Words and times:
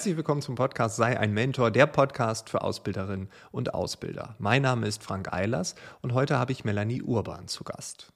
Herzlich 0.00 0.16
willkommen 0.16 0.40
zum 0.40 0.54
Podcast 0.54 0.96
Sei 0.96 1.20
ein 1.20 1.34
Mentor, 1.34 1.70
der 1.70 1.86
Podcast 1.86 2.48
für 2.48 2.62
Ausbilderinnen 2.62 3.28
und 3.50 3.74
Ausbilder. 3.74 4.34
Mein 4.38 4.62
Name 4.62 4.86
ist 4.86 5.02
Frank 5.02 5.30
Eilers 5.30 5.74
und 6.00 6.14
heute 6.14 6.38
habe 6.38 6.52
ich 6.52 6.64
Melanie 6.64 7.02
Urban 7.02 7.48
zu 7.48 7.64
Gast. 7.64 8.10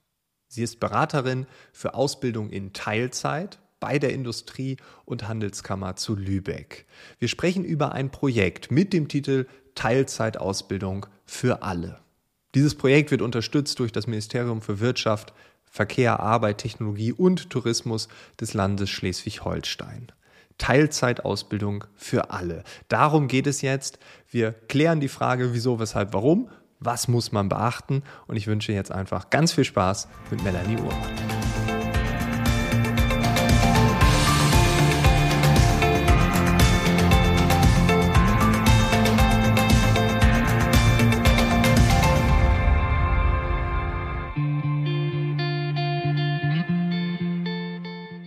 Sie 0.47 0.63
ist 0.63 0.79
Beraterin 0.79 1.45
für 1.73 1.93
Ausbildung 1.93 2.49
in 2.49 2.73
Teilzeit 2.73 3.59
bei 3.79 3.99
der 3.99 4.13
Industrie- 4.13 4.77
und 5.05 5.27
Handelskammer 5.27 5.95
zu 5.95 6.15
Lübeck. 6.15 6.87
Wir 7.19 7.27
sprechen 7.27 7.63
über 7.63 7.91
ein 7.91 8.09
Projekt 8.09 8.71
mit 8.71 8.91
dem 8.91 9.07
Titel 9.07 9.45
Teilzeitausbildung 9.75 11.05
für 11.23 11.61
alle. 11.61 11.99
Dieses 12.55 12.73
Projekt 12.73 13.11
wird 13.11 13.21
unterstützt 13.21 13.77
durch 13.77 13.91
das 13.91 14.07
Ministerium 14.07 14.63
für 14.63 14.79
Wirtschaft, 14.79 15.35
Verkehr, 15.65 16.19
Arbeit, 16.19 16.57
Technologie 16.57 17.11
und 17.11 17.51
Tourismus 17.51 18.07
des 18.41 18.55
Landes 18.55 18.89
Schleswig-Holstein. 18.89 20.07
Teilzeitausbildung 20.57 21.85
für 21.95 22.31
alle. 22.31 22.63
Darum 22.87 23.27
geht 23.27 23.47
es 23.47 23.61
jetzt. 23.61 23.99
Wir 24.29 24.51
klären 24.53 24.99
die 24.99 25.07
Frage, 25.07 25.53
wieso, 25.53 25.79
weshalb, 25.79 26.13
warum, 26.13 26.49
was 26.79 27.07
muss 27.07 27.31
man 27.31 27.49
beachten 27.49 28.03
und 28.27 28.35
ich 28.35 28.47
wünsche 28.47 28.71
jetzt 28.71 28.91
einfach 28.91 29.29
ganz 29.29 29.53
viel 29.53 29.65
Spaß 29.65 30.07
mit 30.31 30.43
Melanie 30.43 30.77
Uhrmann. 30.77 31.34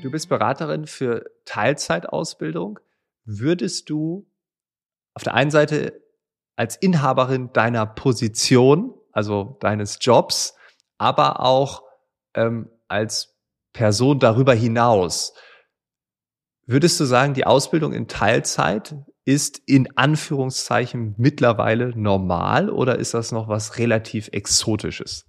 Du 0.08 0.12
bist 0.12 0.30
Beraterin 0.30 0.86
für 0.86 1.30
Teilzeitausbildung. 1.44 2.80
Würdest 3.26 3.90
du 3.90 4.26
auf 5.12 5.22
der 5.22 5.34
einen 5.34 5.50
Seite 5.50 6.02
als 6.56 6.76
Inhaberin 6.76 7.52
deiner 7.52 7.84
Position, 7.84 8.94
also 9.12 9.58
deines 9.60 9.98
Jobs, 10.00 10.56
aber 10.96 11.40
auch 11.40 11.82
ähm, 12.32 12.70
als 12.88 13.36
Person 13.74 14.18
darüber 14.18 14.54
hinaus, 14.54 15.34
würdest 16.64 16.98
du 17.00 17.04
sagen, 17.04 17.34
die 17.34 17.44
Ausbildung 17.44 17.92
in 17.92 18.08
Teilzeit 18.08 18.96
ist 19.26 19.60
in 19.66 19.94
Anführungszeichen 19.94 21.16
mittlerweile 21.18 21.90
normal 21.90 22.70
oder 22.70 22.98
ist 22.98 23.12
das 23.12 23.30
noch 23.30 23.46
was 23.48 23.76
relativ 23.76 24.30
Exotisches? 24.32 25.26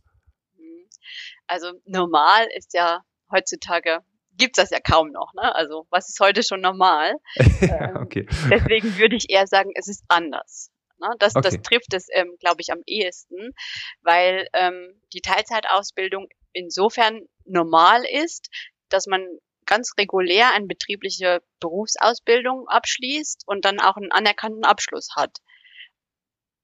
Also 1.47 1.73
normal 1.83 2.47
ist 2.55 2.73
ja 2.73 3.01
heutzutage 3.29 3.99
gibt's 4.39 4.57
das 4.57 4.71
ja 4.71 4.79
kaum 4.79 5.11
noch. 5.11 5.33
Ne? 5.35 5.53
Also 5.53 5.85
was 5.91 6.09
ist 6.09 6.19
heute 6.19 6.41
schon 6.41 6.61
normal? 6.61 7.13
ähm, 7.61 7.97
okay. 7.97 8.25
Deswegen 8.49 8.97
würde 8.97 9.15
ich 9.15 9.29
eher 9.29 9.45
sagen, 9.45 9.71
es 9.75 9.87
ist 9.87 10.03
anders. 10.07 10.71
Ne? 10.99 11.09
Das, 11.19 11.35
okay. 11.35 11.43
das 11.43 11.61
trifft 11.61 11.93
es, 11.93 12.07
ähm, 12.11 12.35
glaube 12.39 12.61
ich, 12.61 12.71
am 12.71 12.81
ehesten, 12.87 13.53
weil 14.01 14.47
ähm, 14.53 14.99
die 15.13 15.21
Teilzeitausbildung 15.21 16.27
insofern 16.53 17.21
normal 17.45 18.03
ist, 18.05 18.49
dass 18.89 19.05
man 19.05 19.23
ganz 19.65 19.93
regulär 19.99 20.51
eine 20.53 20.65
betriebliche 20.65 21.43
Berufsausbildung 21.59 22.67
abschließt 22.67 23.43
und 23.45 23.65
dann 23.65 23.79
auch 23.79 23.97
einen 23.97 24.11
anerkannten 24.11 24.63
Abschluss 24.63 25.09
hat. 25.15 25.37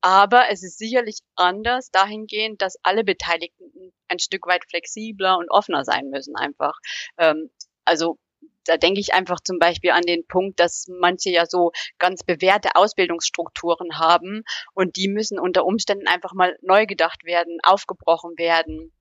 Aber 0.01 0.49
es 0.49 0.63
ist 0.63 0.77
sicherlich 0.77 1.19
anders 1.35 1.89
dahingehend, 1.91 2.61
dass 2.61 2.77
alle 2.83 3.03
Beteiligten 3.03 3.91
ein 4.07 4.19
Stück 4.19 4.45
weit 4.47 4.63
flexibler 4.69 5.37
und 5.37 5.49
offener 5.49 5.83
sein 5.83 6.09
müssen 6.09 6.35
einfach. 6.35 6.77
Ähm, 7.17 7.49
also 7.85 8.17
da 8.65 8.77
denke 8.77 8.99
ich 8.99 9.13
einfach 9.13 9.39
zum 9.41 9.59
Beispiel 9.59 9.91
an 9.91 10.01
den 10.01 10.25
Punkt, 10.27 10.59
dass 10.59 10.87
manche 10.87 11.29
ja 11.29 11.45
so 11.45 11.71
ganz 11.99 12.23
bewährte 12.23 12.75
Ausbildungsstrukturen 12.75 13.99
haben 13.99 14.43
und 14.73 14.95
die 14.95 15.07
müssen 15.07 15.39
unter 15.39 15.65
Umständen 15.65 16.07
einfach 16.07 16.33
mal 16.33 16.57
neu 16.61 16.85
gedacht 16.85 17.23
werden, 17.23 17.59
aufgebrochen 17.63 18.37
werden. 18.37 18.91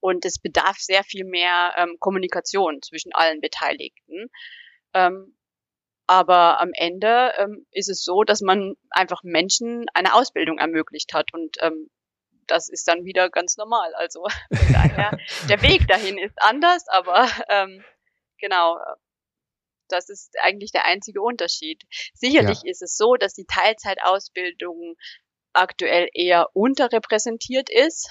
Und 0.00 0.24
es 0.24 0.38
bedarf 0.38 0.76
sehr 0.78 1.02
viel 1.02 1.24
mehr 1.24 1.72
ähm, 1.76 1.96
Kommunikation 1.98 2.82
zwischen 2.82 3.12
allen 3.14 3.40
Beteiligten. 3.40 4.30
Ähm, 4.92 5.34
aber 6.06 6.60
am 6.60 6.70
Ende 6.74 7.32
ähm, 7.38 7.66
ist 7.70 7.88
es 7.88 8.04
so, 8.04 8.22
dass 8.22 8.42
man 8.42 8.74
einfach 8.90 9.22
Menschen 9.22 9.86
eine 9.94 10.14
Ausbildung 10.14 10.58
ermöglicht 10.58 11.14
hat 11.14 11.32
und 11.32 11.56
ähm, 11.60 11.88
das 12.46 12.68
ist 12.68 12.86
dann 12.86 13.04
wieder 13.04 13.30
ganz 13.30 13.56
normal. 13.56 13.94
Also 13.94 14.26
daher, 14.72 15.18
der 15.48 15.62
Weg 15.62 15.88
dahin 15.88 16.18
ist 16.18 16.36
anders, 16.36 16.86
aber 16.88 17.26
ähm, 17.48 17.82
genau. 18.44 18.78
Das 19.88 20.08
ist 20.08 20.34
eigentlich 20.42 20.72
der 20.72 20.86
einzige 20.86 21.20
Unterschied. 21.20 21.82
Sicherlich 22.14 22.62
ja. 22.64 22.70
ist 22.70 22.82
es 22.82 22.96
so, 22.96 23.14
dass 23.14 23.34
die 23.34 23.46
Teilzeitausbildung 23.46 24.96
aktuell 25.52 26.08
eher 26.12 26.48
unterrepräsentiert 26.54 27.70
ist 27.70 28.10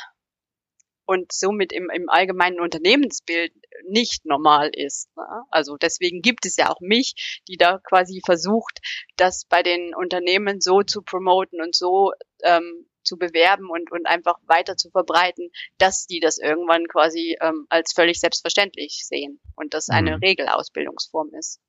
und 1.05 1.31
somit 1.31 1.73
im, 1.73 1.89
im 1.93 2.09
allgemeinen 2.09 2.59
Unternehmensbild 2.59 3.53
nicht 3.87 4.25
normal 4.25 4.69
ist. 4.73 5.09
Ne? 5.17 5.43
Also 5.49 5.75
deswegen 5.75 6.21
gibt 6.21 6.45
es 6.45 6.55
ja 6.55 6.69
auch 6.71 6.79
mich, 6.79 7.41
die 7.47 7.57
da 7.57 7.79
quasi 7.79 8.21
versucht, 8.25 8.79
das 9.17 9.45
bei 9.45 9.63
den 9.63 9.93
Unternehmen 9.93 10.61
so 10.61 10.81
zu 10.81 11.01
promoten 11.01 11.61
und 11.61 11.75
so 11.75 12.13
ähm, 12.43 12.87
zu 13.03 13.17
bewerben 13.17 13.69
und, 13.69 13.91
und 13.91 14.05
einfach 14.05 14.35
weiter 14.45 14.75
zu 14.77 14.89
verbreiten, 14.89 15.49
dass 15.77 16.05
die 16.05 16.19
das 16.19 16.37
irgendwann 16.37 16.87
quasi 16.87 17.37
ähm, 17.41 17.65
als 17.69 17.93
völlig 17.93 18.19
selbstverständlich 18.19 19.05
sehen 19.05 19.39
und 19.55 19.73
das 19.73 19.89
eine 19.89 20.17
mhm. 20.17 20.23
Regelausbildungsform 20.23 21.29
ist. 21.37 21.59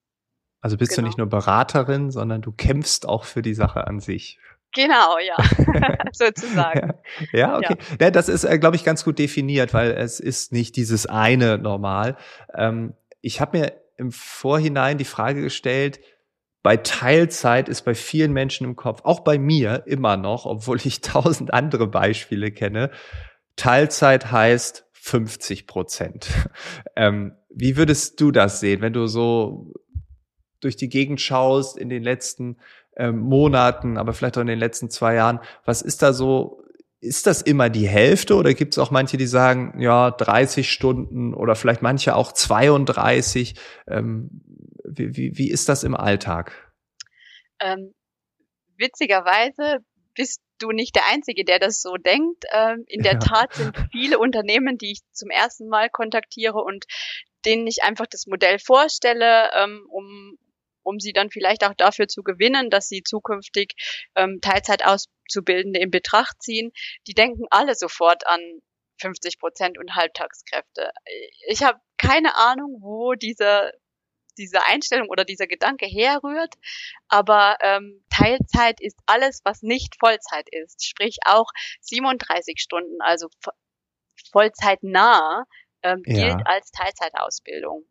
Also 0.61 0.79
bist 0.79 0.93
genau. 0.93 1.03
du 1.03 1.07
nicht 1.09 1.19
nur 1.19 1.27
Beraterin, 1.29 2.11
sondern 2.11 2.41
du 2.41 2.51
kämpfst 2.51 3.07
auch 3.07 3.25
für 3.25 3.43
die 3.43 3.55
Sache 3.55 3.87
an 3.87 4.01
sich. 4.01 4.39
Genau, 4.75 5.19
ja, 5.19 5.37
sozusagen. 6.13 6.95
Ja, 7.33 7.39
ja 7.39 7.59
okay. 7.59 7.77
Ja. 7.79 7.97
ja 8.07 8.11
das 8.11 8.29
ist, 8.29 8.45
äh, 8.45 8.59
glaube 8.59 8.77
ich, 8.77 8.85
ganz 8.85 9.05
gut 9.05 9.19
definiert, 9.19 9.73
weil 9.75 9.93
es 9.93 10.21
ist 10.21 10.53
nicht 10.53 10.77
dieses 10.77 11.07
eine 11.07 11.59
normal. 11.59 12.17
Ähm, 12.55 12.95
ich 13.21 13.41
habe 13.41 13.59
mir 13.59 13.73
im 13.97 14.11
Vorhinein 14.11 14.99
die 14.99 15.05
Frage 15.05 15.43
gestellt, 15.43 16.01
bei 16.65 16.79
Teilzeit 16.79 17.69
ist 17.69 17.83
bei 17.83 17.95
vielen 17.95 18.33
Menschen 18.33 18.65
im 18.65 18.75
Kopf, 18.75 19.03
auch 19.05 19.21
bei 19.21 19.39
mir 19.39 19.83
immer 19.87 20.17
noch, 20.17 20.47
obwohl 20.47 20.79
ich 20.83 21.01
tausend 21.03 21.53
andere 21.53 21.87
Beispiele 21.87 22.51
kenne, 22.51 22.91
Teilzeit 23.55 24.33
heißt 24.33 24.89
50 24.93 25.69
Prozent. 25.69 26.27
Ähm, 26.97 27.33
wie 27.51 27.77
würdest 27.77 28.21
du 28.21 28.31
das 28.31 28.61
sehen, 28.61 28.81
wenn 28.81 28.93
du 28.93 29.09
so 29.09 29.73
durch 30.61 30.77
die 30.77 30.89
Gegend 30.89 31.21
schaust 31.21 31.77
in 31.77 31.89
den 31.89 32.05
letzten 32.05 32.59
ähm, 32.97 33.19
Monaten, 33.19 33.99
aber 33.99 34.13
vielleicht 34.13 34.39
auch 34.39 34.43
in 34.43 34.47
den 34.47 34.61
letzten 34.61 34.91
zwei 34.91 35.17
Jahren? 35.17 35.41
Was 35.65 35.83
ist 35.83 36.03
da 36.03 36.13
so? 36.13 36.63
Ist 37.01 37.27
das 37.27 37.43
immer 37.43 37.69
die 37.69 37.89
Hälfte 37.89 38.37
oder 38.37 38.55
gibt 38.55 38.75
es 38.75 38.79
auch 38.79 38.93
manche, 38.93 39.17
die 39.17 39.27
sagen, 39.27 39.75
ja, 39.81 40.13
30 40.13 40.71
Stunden 40.71 41.35
oder 41.35 41.57
vielleicht 41.57 41.83
manche 41.83 42.15
auch 42.15 42.31
32? 42.31 43.57
Ähm, 43.89 44.31
wie, 44.97 45.17
wie, 45.17 45.39
wie 45.39 45.51
ist 45.51 45.69
das 45.69 45.85
im 45.85 45.95
Alltag? 45.95 46.73
Ähm, 47.61 47.95
witzigerweise 48.77 49.79
bist 50.15 50.41
du 50.59 50.71
nicht 50.71 50.95
der 50.95 51.07
Einzige, 51.07 51.45
der 51.45 51.59
das 51.59 51.81
so 51.81 51.97
denkt. 51.97 52.45
Ähm, 52.53 52.85
in 52.87 53.03
der 53.03 53.13
ja. 53.15 53.19
Tat 53.19 53.55
sind 53.55 53.77
viele 53.93 54.19
Unternehmen, 54.19 54.79
die 54.79 54.93
ich 54.93 55.01
zum 55.13 55.31
ersten 55.31 55.69
Mal 55.69 55.91
kontaktiere 55.91 56.59
und 56.63 56.85
denen 57.45 57.67
ich 57.67 57.83
einfach 57.83 58.07
das 58.07 58.27
Modell 58.27 58.59
vorstelle, 58.59 59.51
ähm, 59.55 59.87
um, 59.91 60.39
um 60.83 60.99
sie 60.99 61.13
dann 61.13 61.31
vielleicht 61.31 61.65
auch 61.65 61.75
dafür 61.75 62.09
zu 62.09 62.23
gewinnen, 62.23 62.71
dass 62.71 62.89
sie 62.89 63.03
zukünftig 63.03 63.75
ähm, 64.15 64.41
Teilzeitauszubildende 64.41 65.81
in 65.81 65.91
Betracht 65.91 66.43
ziehen. 66.43 66.73
Die 67.07 67.15
denken 67.15 67.45
alle 67.51 67.75
sofort 67.75 68.27
an 68.27 68.41
50 69.01 69.39
Prozent 69.39 69.79
und 69.79 69.95
Halbtagskräfte. 69.95 70.91
Ich 71.49 71.63
habe 71.63 71.81
keine 71.99 72.37
Ahnung, 72.37 72.79
wo 72.81 73.15
dieser 73.15 73.73
diese 74.39 74.65
Einstellung 74.65 75.09
oder 75.09 75.25
dieser 75.25 75.47
Gedanke 75.47 75.87
herrührt. 75.87 76.55
Aber 77.09 77.57
ähm, 77.61 78.05
Teilzeit 78.11 78.81
ist 78.81 78.99
alles, 79.07 79.41
was 79.45 79.63
nicht 79.63 79.97
Vollzeit 79.99 80.49
ist. 80.51 80.85
Sprich 80.85 81.19
auch 81.25 81.51
37 81.81 82.61
Stunden, 82.61 83.01
also 83.01 83.29
Vollzeitnah, 84.33 85.45
ähm, 85.83 86.03
ja. 86.07 86.15
gilt 86.15 86.47
als 86.47 86.71
Teilzeitausbildung. 86.71 87.85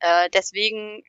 Äh, 0.00 0.30
deswegen 0.30 1.02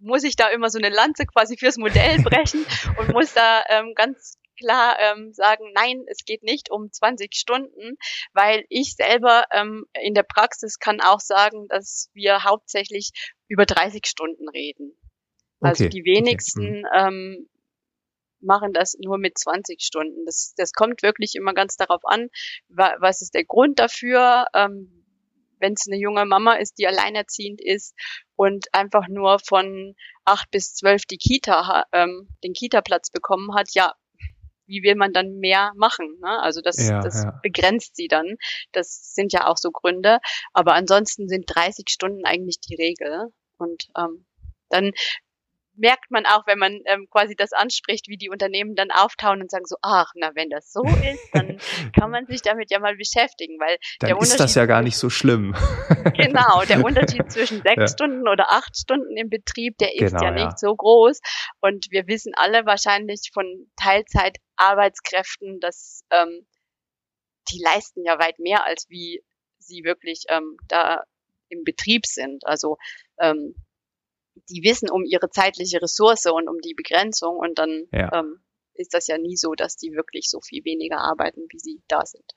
muss 0.00 0.22
ich 0.22 0.36
da 0.36 0.48
immer 0.48 0.70
so 0.70 0.78
eine 0.78 0.90
Lanze 0.90 1.26
quasi 1.26 1.56
fürs 1.56 1.76
Modell 1.76 2.18
brechen 2.22 2.64
und 2.98 3.12
muss 3.12 3.34
da 3.34 3.64
ähm, 3.68 3.94
ganz 3.94 4.38
klar 4.58 4.96
ähm, 4.98 5.32
sagen, 5.32 5.72
nein, 5.74 6.04
es 6.08 6.24
geht 6.24 6.42
nicht 6.42 6.70
um 6.70 6.90
20 6.90 7.34
Stunden, 7.34 7.96
weil 8.32 8.64
ich 8.68 8.94
selber 8.94 9.44
ähm, 9.52 9.86
in 10.02 10.14
der 10.14 10.22
Praxis 10.22 10.78
kann 10.78 11.00
auch 11.00 11.20
sagen, 11.20 11.66
dass 11.68 12.10
wir 12.12 12.44
hauptsächlich 12.44 13.10
über 13.48 13.66
30 13.66 14.06
Stunden 14.06 14.48
reden. 14.48 14.96
Also 15.60 15.84
okay. 15.84 15.90
die 15.90 16.04
wenigsten 16.04 16.84
okay. 16.86 17.10
Mhm. 17.10 17.38
ähm, 17.38 17.48
machen 18.40 18.72
das 18.72 18.96
nur 19.02 19.18
mit 19.18 19.36
20 19.36 19.82
Stunden. 19.82 20.24
Das, 20.24 20.54
das 20.56 20.72
kommt 20.72 21.02
wirklich 21.02 21.34
immer 21.34 21.54
ganz 21.54 21.76
darauf 21.76 22.04
an, 22.04 22.28
wa 22.68 22.94
was 23.00 23.20
ist 23.20 23.34
der 23.34 23.44
Grund 23.44 23.78
dafür, 23.78 24.46
ähm, 24.54 24.98
wenn 25.60 25.72
es 25.72 25.86
eine 25.88 25.98
junge 25.98 26.24
Mama 26.24 26.54
ist, 26.54 26.78
die 26.78 26.86
alleinerziehend 26.86 27.60
ist 27.60 27.94
und 28.36 28.72
einfach 28.72 29.08
nur 29.08 29.38
von 29.40 29.94
acht 30.24 30.50
bis 30.50 30.74
zwölf 30.74 31.04
die 31.04 31.18
Kita, 31.18 31.84
ähm, 31.92 32.28
den 32.44 32.52
Kita-Platz 32.52 33.10
bekommen 33.10 33.54
hat, 33.54 33.74
ja, 33.74 33.94
wie 34.68 34.82
will 34.82 34.94
man 34.94 35.12
dann 35.12 35.38
mehr 35.38 35.72
machen? 35.76 36.18
Ne? 36.20 36.40
Also 36.40 36.60
das, 36.60 36.76
ja, 36.88 37.00
das 37.00 37.24
ja. 37.24 37.38
begrenzt 37.42 37.96
sie 37.96 38.06
dann. 38.06 38.36
Das 38.72 39.14
sind 39.14 39.32
ja 39.32 39.46
auch 39.46 39.56
so 39.56 39.70
Gründe. 39.70 40.18
Aber 40.52 40.74
ansonsten 40.74 41.28
sind 41.28 41.44
30 41.46 41.86
Stunden 41.88 42.24
eigentlich 42.24 42.60
die 42.60 42.76
Regel. 42.76 43.32
Und 43.56 43.88
ähm, 43.96 44.26
dann 44.68 44.92
merkt 45.78 46.10
man 46.10 46.26
auch, 46.26 46.46
wenn 46.46 46.58
man 46.58 46.80
ähm, 46.86 47.08
quasi 47.10 47.34
das 47.34 47.52
anspricht, 47.52 48.08
wie 48.08 48.16
die 48.16 48.30
Unternehmen 48.30 48.74
dann 48.74 48.90
auftauen 48.90 49.40
und 49.40 49.50
sagen 49.50 49.64
so, 49.64 49.76
ach, 49.82 50.12
na, 50.14 50.32
wenn 50.34 50.50
das 50.50 50.72
so 50.72 50.82
ist, 50.82 51.28
dann 51.32 51.58
kann 51.98 52.10
man 52.10 52.26
sich 52.26 52.42
damit 52.42 52.70
ja 52.70 52.78
mal 52.78 52.96
beschäftigen, 52.96 53.58
weil 53.58 53.78
dann 54.00 54.10
der 54.10 54.20
ist 54.20 54.38
das 54.38 54.54
ja 54.54 54.66
gar 54.66 54.82
nicht 54.82 54.96
so 54.96 55.10
schlimm. 55.10 55.54
genau, 56.16 56.62
der 56.68 56.84
Unterschied 56.84 57.30
zwischen 57.30 57.62
sechs 57.62 57.80
ja. 57.80 57.88
Stunden 57.88 58.28
oder 58.28 58.50
acht 58.50 58.76
Stunden 58.76 59.16
im 59.16 59.30
Betrieb, 59.30 59.78
der 59.78 59.94
ist 59.94 60.12
genau, 60.12 60.24
ja 60.24 60.30
nicht 60.32 60.44
ja. 60.44 60.56
so 60.56 60.74
groß. 60.74 61.20
Und 61.60 61.86
wir 61.90 62.06
wissen 62.06 62.32
alle 62.36 62.66
wahrscheinlich 62.66 63.30
von 63.32 63.70
Teilzeitarbeitskräften, 63.76 65.60
dass 65.60 66.02
ähm, 66.10 66.46
die 67.50 67.62
leisten 67.62 68.04
ja 68.04 68.18
weit 68.18 68.38
mehr, 68.38 68.64
als 68.64 68.86
wie 68.88 69.22
sie 69.58 69.84
wirklich 69.84 70.24
ähm, 70.28 70.56
da 70.68 71.02
im 71.48 71.64
Betrieb 71.64 72.06
sind. 72.06 72.46
Also 72.46 72.76
ähm, 73.18 73.54
die 74.48 74.62
wissen 74.62 74.90
um 74.90 75.04
ihre 75.04 75.30
zeitliche 75.30 75.80
Ressource 75.80 76.26
und 76.26 76.48
um 76.48 76.58
die 76.60 76.74
Begrenzung 76.74 77.36
und 77.36 77.58
dann 77.58 77.86
ja. 77.92 78.10
ähm, 78.12 78.40
ist 78.74 78.94
das 78.94 79.06
ja 79.06 79.18
nie 79.18 79.36
so, 79.36 79.54
dass 79.54 79.76
die 79.76 79.92
wirklich 79.92 80.28
so 80.28 80.40
viel 80.40 80.64
weniger 80.64 80.98
arbeiten, 80.98 81.42
wie 81.50 81.58
sie 81.58 81.82
da 81.88 82.04
sind. 82.04 82.32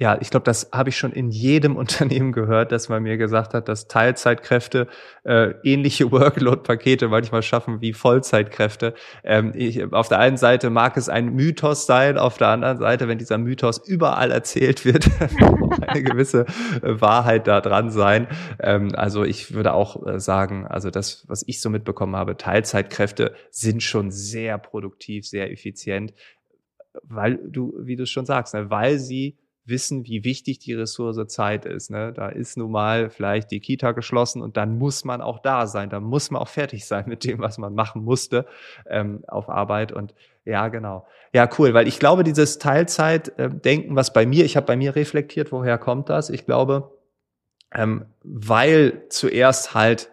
Ja, 0.00 0.16
ich 0.18 0.30
glaube, 0.30 0.44
das 0.44 0.70
habe 0.72 0.88
ich 0.88 0.96
schon 0.96 1.12
in 1.12 1.28
jedem 1.28 1.76
Unternehmen 1.76 2.32
gehört, 2.32 2.72
dass 2.72 2.88
man 2.88 3.02
mir 3.02 3.18
gesagt 3.18 3.52
hat, 3.52 3.68
dass 3.68 3.86
Teilzeitkräfte 3.86 4.88
äh, 5.24 5.52
ähnliche 5.62 6.10
Workload-Pakete 6.10 7.08
manchmal 7.08 7.42
schaffen 7.42 7.82
wie 7.82 7.92
Vollzeitkräfte. 7.92 8.94
Ähm, 9.22 9.52
ich, 9.54 9.92
auf 9.92 10.08
der 10.08 10.18
einen 10.18 10.38
Seite 10.38 10.70
mag 10.70 10.96
es 10.96 11.10
ein 11.10 11.34
Mythos 11.34 11.84
sein, 11.84 12.16
auf 12.16 12.38
der 12.38 12.48
anderen 12.48 12.78
Seite, 12.78 13.08
wenn 13.08 13.18
dieser 13.18 13.36
Mythos 13.36 13.76
überall 13.86 14.30
erzählt 14.30 14.86
wird, 14.86 15.06
eine 15.86 16.02
gewisse 16.02 16.46
äh, 16.82 16.98
Wahrheit 16.98 17.46
da 17.46 17.60
dran 17.60 17.90
sein. 17.90 18.26
Ähm, 18.58 18.92
also 18.94 19.24
ich 19.24 19.52
würde 19.52 19.74
auch 19.74 20.06
äh, 20.06 20.18
sagen, 20.18 20.66
also 20.66 20.90
das, 20.90 21.26
was 21.28 21.44
ich 21.46 21.60
so 21.60 21.68
mitbekommen 21.68 22.16
habe, 22.16 22.38
Teilzeitkräfte 22.38 23.34
sind 23.50 23.82
schon 23.82 24.10
sehr 24.10 24.56
produktiv, 24.56 25.28
sehr 25.28 25.52
effizient, 25.52 26.14
weil 27.02 27.38
du, 27.46 27.74
wie 27.82 27.96
du 27.96 28.06
schon 28.06 28.24
sagst, 28.24 28.54
ne, 28.54 28.70
weil 28.70 28.98
sie 28.98 29.36
wissen, 29.64 30.06
wie 30.06 30.24
wichtig 30.24 30.58
die 30.58 30.74
Ressource 30.74 31.26
Zeit 31.28 31.64
ist. 31.64 31.90
Ne? 31.90 32.12
Da 32.12 32.28
ist 32.28 32.56
nun 32.56 32.70
mal 32.70 33.10
vielleicht 33.10 33.50
die 33.50 33.60
Kita 33.60 33.92
geschlossen 33.92 34.42
und 34.42 34.56
dann 34.56 34.78
muss 34.78 35.04
man 35.04 35.20
auch 35.20 35.38
da 35.38 35.66
sein. 35.66 35.90
Da 35.90 36.00
muss 36.00 36.30
man 36.30 36.42
auch 36.42 36.48
fertig 36.48 36.86
sein 36.86 37.04
mit 37.06 37.24
dem, 37.24 37.38
was 37.38 37.58
man 37.58 37.74
machen 37.74 38.02
musste 38.02 38.46
ähm, 38.88 39.22
auf 39.28 39.48
Arbeit. 39.48 39.92
Und 39.92 40.14
ja, 40.44 40.68
genau. 40.68 41.06
Ja, 41.32 41.48
cool, 41.58 41.74
weil 41.74 41.86
ich 41.86 41.98
glaube, 41.98 42.24
dieses 42.24 42.58
Teilzeitdenken, 42.58 43.94
was 43.94 44.12
bei 44.12 44.26
mir, 44.26 44.44
ich 44.44 44.56
habe 44.56 44.66
bei 44.66 44.76
mir 44.76 44.96
reflektiert, 44.96 45.52
woher 45.52 45.78
kommt 45.78 46.08
das? 46.08 46.30
Ich 46.30 46.44
glaube, 46.44 46.90
ähm, 47.72 48.06
weil 48.22 49.04
zuerst 49.10 49.74
halt 49.74 50.09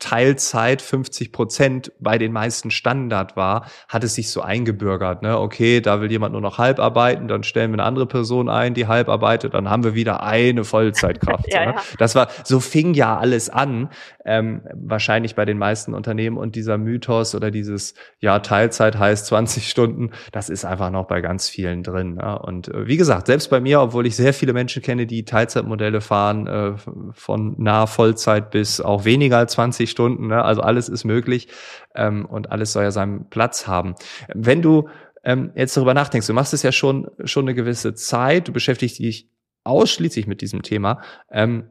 Teilzeit 0.00 0.80
50 0.82 1.30
Prozent 1.30 1.92
bei 2.00 2.18
den 2.18 2.32
meisten 2.32 2.70
Standard 2.70 3.36
war, 3.36 3.66
hat 3.86 4.02
es 4.02 4.14
sich 4.14 4.30
so 4.30 4.40
eingebürgert. 4.40 5.22
Ne? 5.22 5.38
Okay, 5.38 5.80
da 5.80 6.00
will 6.00 6.10
jemand 6.10 6.32
nur 6.32 6.40
noch 6.40 6.58
halb 6.58 6.80
arbeiten, 6.80 7.28
dann 7.28 7.42
stellen 7.42 7.70
wir 7.70 7.74
eine 7.74 7.84
andere 7.84 8.06
Person 8.06 8.48
ein, 8.48 8.74
die 8.74 8.86
halb 8.86 9.08
arbeitet, 9.08 9.54
dann 9.54 9.68
haben 9.68 9.84
wir 9.84 9.94
wieder 9.94 10.22
eine 10.22 10.64
Vollzeitkraft. 10.64 11.44
ja, 11.52 11.66
ne? 11.66 11.72
ja. 11.76 11.82
Das 11.98 12.14
war, 12.14 12.28
so 12.44 12.60
fing 12.60 12.94
ja 12.94 13.18
alles 13.18 13.50
an, 13.50 13.90
ähm, 14.24 14.62
wahrscheinlich 14.74 15.34
bei 15.34 15.44
den 15.44 15.58
meisten 15.58 15.92
Unternehmen 15.92 16.38
und 16.38 16.56
dieser 16.56 16.78
Mythos 16.78 17.34
oder 17.34 17.50
dieses, 17.50 17.94
ja, 18.20 18.38
Teilzeit 18.38 18.98
heißt 18.98 19.26
20 19.26 19.68
Stunden, 19.68 20.10
das 20.32 20.48
ist 20.48 20.64
einfach 20.64 20.90
noch 20.90 21.06
bei 21.06 21.20
ganz 21.20 21.48
vielen 21.48 21.82
drin. 21.82 22.14
Ne? 22.14 22.38
Und 22.38 22.68
äh, 22.68 22.86
wie 22.86 22.96
gesagt, 22.96 23.26
selbst 23.26 23.50
bei 23.50 23.60
mir, 23.60 23.82
obwohl 23.82 24.06
ich 24.06 24.16
sehr 24.16 24.32
viele 24.32 24.54
Menschen 24.54 24.82
kenne, 24.82 25.06
die 25.06 25.26
Teilzeitmodelle 25.26 26.00
fahren, 26.00 26.46
äh, 26.46 26.72
von 27.12 27.54
nah 27.58 27.86
Vollzeit 27.86 28.50
bis 28.50 28.80
auch 28.80 29.04
weniger 29.04 29.36
als 29.36 29.52
20 29.52 29.89
Stunden. 29.90 30.28
Ne? 30.28 30.42
Also 30.42 30.62
alles 30.62 30.88
ist 30.88 31.04
möglich 31.04 31.48
ähm, 31.94 32.24
und 32.26 32.50
alles 32.50 32.72
soll 32.72 32.84
ja 32.84 32.90
seinen 32.90 33.28
Platz 33.28 33.66
haben. 33.66 33.94
Wenn 34.34 34.62
du 34.62 34.88
ähm, 35.24 35.52
jetzt 35.54 35.76
darüber 35.76 35.94
nachdenkst, 35.94 36.26
du 36.26 36.32
machst 36.32 36.54
es 36.54 36.62
ja 36.62 36.72
schon, 36.72 37.10
schon 37.24 37.44
eine 37.44 37.54
gewisse 37.54 37.94
Zeit, 37.94 38.48
du 38.48 38.52
beschäftigst 38.52 38.98
dich 38.98 39.28
ausschließlich 39.64 40.26
mit 40.26 40.40
diesem 40.40 40.62
Thema. 40.62 41.02
Ähm, 41.30 41.70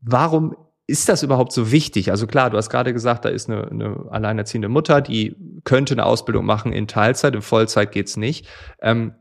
warum 0.00 0.56
ist 0.86 1.08
das 1.08 1.22
überhaupt 1.22 1.52
so 1.52 1.70
wichtig? 1.70 2.10
Also 2.10 2.26
klar, 2.26 2.50
du 2.50 2.56
hast 2.56 2.70
gerade 2.70 2.92
gesagt, 2.92 3.24
da 3.24 3.30
ist 3.30 3.48
eine, 3.48 3.68
eine 3.68 4.06
alleinerziehende 4.10 4.68
Mutter, 4.68 5.00
die 5.00 5.36
könnte 5.64 5.94
eine 5.94 6.04
Ausbildung 6.04 6.44
machen 6.44 6.72
in 6.72 6.88
Teilzeit, 6.88 7.34
in 7.34 7.42
Vollzeit 7.42 7.92
geht's 7.92 8.16
nicht. 8.16 8.48
Ähm, 8.80 9.14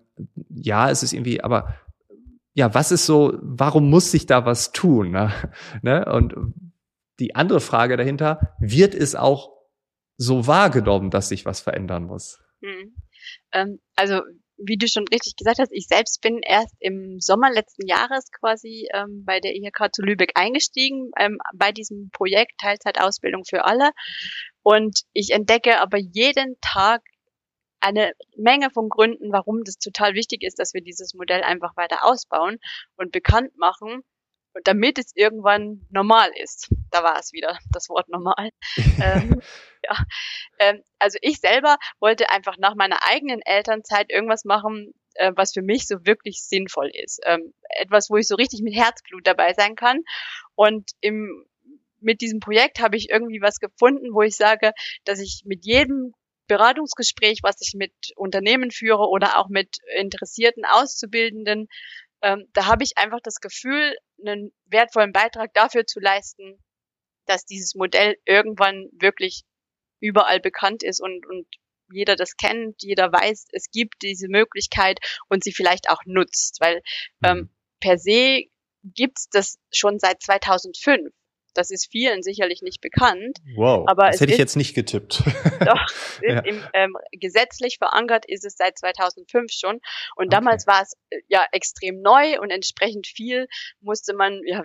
ja, 0.49 0.89
es 0.89 1.03
ist 1.03 1.13
irgendwie, 1.13 1.43
aber 1.43 1.75
ja, 2.53 2.73
was 2.73 2.91
ist 2.91 3.05
so, 3.05 3.37
warum 3.41 3.89
muss 3.89 4.11
sich 4.11 4.25
da 4.25 4.45
was 4.45 4.71
tun? 4.71 5.11
Ne? 5.11 5.31
ne? 5.81 6.05
Und 6.05 6.35
die 7.19 7.35
andere 7.35 7.59
Frage 7.59 7.97
dahinter, 7.97 8.55
wird 8.59 8.95
es 8.95 9.15
auch 9.15 9.51
so 10.17 10.47
wahrgenommen, 10.47 11.09
dass 11.09 11.29
sich 11.29 11.45
was 11.45 11.61
verändern 11.61 12.05
muss? 12.05 12.39
Hm. 12.61 12.95
Ähm, 13.51 13.79
also 13.95 14.21
wie 14.57 14.77
du 14.77 14.87
schon 14.87 15.07
richtig 15.07 15.35
gesagt 15.35 15.59
hast, 15.59 15.71
ich 15.71 15.87
selbst 15.87 16.21
bin 16.21 16.39
erst 16.41 16.75
im 16.79 17.19
Sommer 17.19 17.51
letzten 17.51 17.87
Jahres 17.87 18.31
quasi 18.31 18.87
ähm, 18.93 19.23
bei 19.25 19.39
der 19.39 19.55
IHK 19.55 19.93
zu 19.93 20.01
Lübeck 20.01 20.31
eingestiegen, 20.35 21.11
ähm, 21.17 21.37
bei 21.53 21.71
diesem 21.71 22.09
Projekt 22.11 22.53
Teilzeitausbildung 22.59 23.43
für 23.45 23.65
alle. 23.65 23.91
Und 24.61 25.01
ich 25.11 25.31
entdecke 25.31 25.79
aber 25.81 25.97
jeden 25.97 26.55
Tag 26.61 27.01
eine 27.79 28.13
Menge 28.37 28.69
von 28.69 28.87
Gründen, 28.87 29.33
warum 29.33 29.63
das 29.65 29.77
total 29.77 30.13
wichtig 30.13 30.43
ist, 30.43 30.59
dass 30.59 30.73
wir 30.73 30.81
dieses 30.81 31.13
Modell 31.13 31.41
einfach 31.43 31.75
weiter 31.75 32.05
ausbauen 32.05 32.57
und 32.95 33.11
bekannt 33.11 33.57
machen 33.57 34.03
damit 34.63 34.97
es 34.99 35.11
irgendwann 35.15 35.85
normal 35.89 36.29
ist. 36.41 36.69
Da 36.91 37.03
war 37.03 37.19
es 37.19 37.33
wieder, 37.33 37.57
das 37.71 37.89
Wort 37.89 38.09
normal. 38.09 38.49
ähm, 39.01 39.41
ja. 39.83 39.97
ähm, 40.59 40.83
also 40.99 41.17
ich 41.21 41.39
selber 41.39 41.77
wollte 41.99 42.29
einfach 42.29 42.57
nach 42.57 42.75
meiner 42.75 42.99
eigenen 43.07 43.41
Elternzeit 43.41 44.11
irgendwas 44.11 44.45
machen, 44.45 44.93
äh, 45.15 45.31
was 45.35 45.53
für 45.53 45.61
mich 45.61 45.87
so 45.87 46.05
wirklich 46.05 46.43
sinnvoll 46.43 46.91
ist. 46.93 47.19
Ähm, 47.25 47.53
etwas, 47.69 48.09
wo 48.09 48.17
ich 48.17 48.27
so 48.27 48.35
richtig 48.35 48.61
mit 48.61 48.75
Herzblut 48.75 49.25
dabei 49.25 49.53
sein 49.53 49.75
kann. 49.75 50.01
Und 50.55 50.91
im, 51.01 51.45
mit 51.99 52.21
diesem 52.21 52.39
Projekt 52.39 52.79
habe 52.79 52.97
ich 52.97 53.09
irgendwie 53.09 53.41
was 53.41 53.59
gefunden, 53.59 54.13
wo 54.13 54.21
ich 54.21 54.35
sage, 54.35 54.71
dass 55.05 55.19
ich 55.19 55.43
mit 55.45 55.65
jedem 55.65 56.13
Beratungsgespräch, 56.47 57.39
was 57.41 57.55
ich 57.61 57.73
mit 57.73 57.93
Unternehmen 58.15 58.69
führe 58.69 59.07
oder 59.07 59.39
auch 59.39 59.47
mit 59.49 59.77
interessierten 59.97 60.65
Auszubildenden, 60.65 61.67
ähm, 62.23 62.47
da 62.53 62.65
habe 62.65 62.83
ich 62.83 62.97
einfach 62.97 63.19
das 63.21 63.35
Gefühl, 63.41 63.95
einen 64.25 64.53
wertvollen 64.65 65.11
Beitrag 65.11 65.53
dafür 65.53 65.85
zu 65.85 65.99
leisten, 65.99 66.57
dass 67.25 67.45
dieses 67.45 67.75
Modell 67.75 68.15
irgendwann 68.25 68.89
wirklich 68.93 69.43
überall 69.99 70.39
bekannt 70.39 70.83
ist 70.83 71.01
und, 71.01 71.25
und 71.27 71.45
jeder 71.91 72.15
das 72.15 72.35
kennt, 72.37 72.81
jeder 72.81 73.11
weiß, 73.11 73.47
es 73.51 73.69
gibt 73.71 74.01
diese 74.01 74.27
Möglichkeit 74.29 74.99
und 75.27 75.43
sie 75.43 75.51
vielleicht 75.51 75.89
auch 75.89 76.01
nutzt, 76.05 76.57
weil 76.59 76.81
ähm, 77.23 77.37
mhm. 77.37 77.49
per 77.79 77.97
se 77.97 78.43
gibt's 78.83 79.29
das 79.29 79.59
schon 79.71 79.99
seit 79.99 80.21
2005. 80.23 81.13
Das 81.53 81.69
ist 81.69 81.89
vielen 81.91 82.23
sicherlich 82.23 82.61
nicht 82.61 82.81
bekannt. 82.81 83.39
Wow, 83.55 83.85
aber 83.87 84.07
das 84.07 84.19
hätte 84.19 84.33
ich 84.33 84.37
jetzt 84.37 84.55
nicht 84.55 84.73
getippt. 84.73 85.23
Doch, 85.65 85.85
ja. 86.21 86.39
im, 86.39 86.63
ähm, 86.73 86.97
gesetzlich 87.11 87.77
verankert 87.77 88.25
ist 88.27 88.45
es 88.45 88.55
seit 88.55 88.77
2005 88.77 89.51
schon. 89.51 89.75
Und 90.15 90.27
okay. 90.27 90.29
damals 90.29 90.67
war 90.67 90.81
es 90.81 90.93
äh, 91.09 91.19
ja 91.27 91.45
extrem 91.51 92.01
neu 92.01 92.39
und 92.39 92.49
entsprechend 92.49 93.07
viel 93.07 93.47
musste 93.81 94.13
man, 94.13 94.41
ja, 94.45 94.63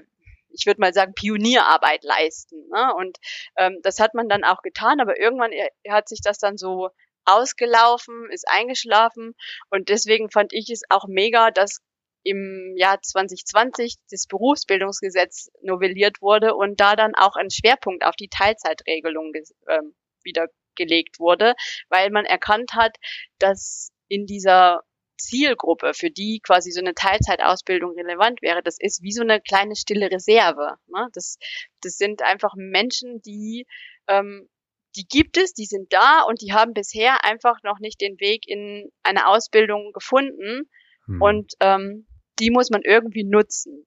ich 0.51 0.67
würde 0.67 0.81
mal 0.81 0.95
sagen, 0.95 1.15
Pionierarbeit 1.15 2.05
leisten. 2.05 2.69
Ne? 2.71 2.95
Und 2.95 3.19
ähm, 3.57 3.79
das 3.83 4.01
hat 4.01 4.15
man 4.15 4.29
dann 4.29 4.45
auch 4.45 4.63
getan, 4.63 5.01
aber 5.01 5.21
irgendwann 5.21 5.53
äh, 5.53 5.69
hat 5.89 6.09
sich 6.09 6.21
das 6.23 6.39
dann 6.39 6.57
so 6.57 6.91
ausgelaufen, 7.25 8.31
ist 8.31 8.49
eingeschlafen 8.49 9.35
und 9.71 9.91
deswegen 9.91 10.31
fand 10.31 10.55
ich 10.55 10.71
es 10.71 10.83
auch 10.89 11.07
mega, 11.07 11.51
dass 11.51 11.83
im 12.29 12.75
Jahr 12.77 13.01
2020 13.01 13.97
das 14.11 14.27
Berufsbildungsgesetz 14.27 15.51
novelliert 15.63 16.21
wurde 16.21 16.55
und 16.55 16.81
da 16.81 16.97
dann 16.97 17.15
auch 17.15 17.37
ein 17.37 17.51
Schwerpunkt 17.51 18.05
auf 18.05 18.17
die 18.17 18.29
Teilzeitregelung 18.29 19.33
äh, 19.35 19.81
wieder 20.23 20.49
gelegt 20.77 21.19
wurde, 21.19 21.55
weil 21.89 22.11
man 22.11 22.25
erkannt 22.25 22.73
hat, 22.75 22.97
dass 23.39 23.91
in 24.09 24.27
dieser 24.27 24.83
Zielgruppe, 25.17 25.95
für 25.95 26.11
die 26.11 26.41
quasi 26.45 26.71
so 26.71 26.81
eine 26.81 26.95
Teilzeitausbildung 26.95 27.93
relevant 27.97 28.41
wäre, 28.41 28.63
das 28.63 28.77
ist 28.79 29.03
wie 29.03 29.13
so 29.13 29.23
eine 29.23 29.41
kleine 29.41 29.75
stille 29.75 30.11
Reserve. 30.11 30.77
Ne? 30.87 31.09
Das, 31.13 31.39
das 31.81 31.97
sind 31.97 32.23
einfach 32.23 32.53
Menschen, 32.57 33.21
die 33.23 33.67
ähm, 34.07 34.49
die 34.97 35.07
gibt 35.07 35.37
es, 35.37 35.53
die 35.53 35.67
sind 35.67 35.93
da 35.93 36.23
und 36.23 36.41
die 36.41 36.53
haben 36.53 36.73
bisher 36.73 37.25
einfach 37.25 37.63
noch 37.63 37.79
nicht 37.79 38.01
den 38.01 38.19
Weg 38.21 38.49
in 38.49 38.91
eine 39.03 39.29
Ausbildung 39.29 39.93
gefunden. 39.93 40.69
Hm. 41.07 41.23
Und 41.23 41.53
ähm, 41.61 42.07
die 42.39 42.51
muss 42.51 42.71
man 42.71 42.83
irgendwie 42.83 43.25
nutzen. 43.25 43.87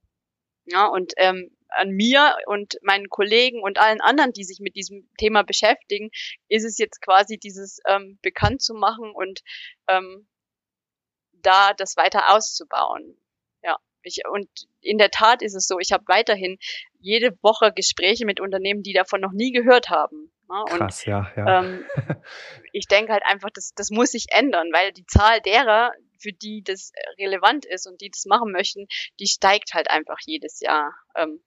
Ja, 0.65 0.87
und 0.87 1.13
ähm, 1.17 1.55
an 1.69 1.89
mir 1.89 2.37
und 2.45 2.77
meinen 2.81 3.09
Kollegen 3.09 3.61
und 3.63 3.79
allen 3.79 4.01
anderen, 4.01 4.33
die 4.33 4.43
sich 4.43 4.59
mit 4.59 4.75
diesem 4.75 5.09
Thema 5.17 5.43
beschäftigen, 5.43 6.11
ist 6.47 6.65
es 6.65 6.77
jetzt 6.77 7.01
quasi 7.01 7.37
dieses 7.37 7.79
ähm, 7.87 8.19
bekannt 8.21 8.61
zu 8.61 8.73
machen 8.73 9.11
und 9.13 9.41
ähm, 9.87 10.27
da 11.33 11.73
das 11.73 11.97
weiter 11.97 12.33
auszubauen. 12.33 13.17
Ja, 13.63 13.77
ich, 14.03 14.21
und 14.29 14.49
in 14.81 14.97
der 14.97 15.11
Tat 15.11 15.41
ist 15.41 15.55
es 15.55 15.67
so, 15.67 15.79
ich 15.79 15.91
habe 15.91 16.03
weiterhin 16.07 16.57
jede 16.99 17.37
Woche 17.41 17.71
Gespräche 17.73 18.25
mit 18.25 18.39
Unternehmen, 18.39 18.83
die 18.83 18.93
davon 18.93 19.21
noch 19.21 19.31
nie 19.31 19.51
gehört 19.51 19.89
haben. 19.89 20.31
Ne? 20.49 20.63
Krass, 20.67 21.01
und, 21.01 21.07
ja, 21.07 21.31
ja. 21.35 21.63
Ähm, 21.63 21.85
ich 22.73 22.87
denke 22.87 23.13
halt 23.13 23.23
einfach, 23.25 23.49
das, 23.53 23.73
das 23.75 23.89
muss 23.89 24.11
sich 24.11 24.27
ändern, 24.31 24.69
weil 24.73 24.91
die 24.91 25.05
Zahl 25.05 25.41
derer, 25.41 25.93
für 26.21 26.33
die 26.33 26.63
das 26.63 26.91
relevant 27.17 27.65
ist 27.65 27.87
und 27.87 28.01
die 28.01 28.09
das 28.09 28.25
machen 28.25 28.51
möchten, 28.51 28.87
die 29.19 29.27
steigt 29.27 29.73
halt 29.73 29.89
einfach 29.89 30.17
jedes 30.25 30.59
Jahr. 30.59 30.93
Ähm, 31.15 31.43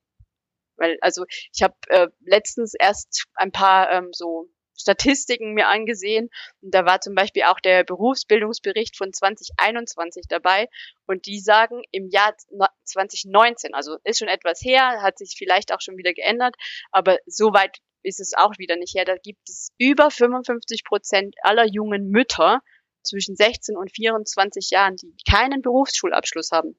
weil, 0.77 0.99
also 1.01 1.25
ich 1.53 1.63
habe 1.63 1.75
äh, 1.89 2.09
letztens 2.21 2.75
erst 2.79 3.27
ein 3.35 3.53
paar 3.53 3.91
ähm, 3.91 4.09
so 4.13 4.49
Statistiken 4.77 5.55
mir 5.55 5.69
angesehen 5.69 6.31
und 6.61 6.75
da 6.75 6.85
war 6.85 7.01
zum 7.01 7.15
Beispiel 7.15 7.45
auch 7.45 7.61
der 7.61 7.85
Berufsbildungsbericht 7.85 8.97
von 8.97 9.13
2021 9.13 10.25
dabei 10.29 10.69
und 11.07 11.27
die 11.27 11.39
sagen 11.39 11.83
im 11.93 12.09
Jahr 12.09 12.35
2019, 12.83 13.73
also 13.73 13.99
ist 14.03 14.19
schon 14.19 14.29
etwas 14.29 14.61
her, 14.63 15.01
hat 15.01 15.19
sich 15.19 15.37
vielleicht 15.39 15.73
auch 15.73 15.81
schon 15.81 15.97
wieder 15.97 16.13
geändert, 16.13 16.57
aber 16.91 17.19
soweit 17.27 17.79
ist 18.03 18.21
es 18.21 18.35
auch 18.35 18.59
wieder 18.59 18.77
nicht 18.77 18.95
her. 18.95 19.05
Da 19.05 19.17
gibt 19.17 19.49
es 19.49 19.71
über 19.79 20.11
55 20.11 20.85
Prozent 20.85 21.37
aller 21.43 21.67
jungen 21.67 22.11
Mütter 22.11 22.61
zwischen 23.05 23.37
16 23.37 23.77
und 23.77 23.95
24 23.95 24.71
Jahren, 24.71 24.97
die 24.97 25.15
keinen 25.29 25.63
Berufsschulabschluss 25.63 26.51
haben, 26.51 26.77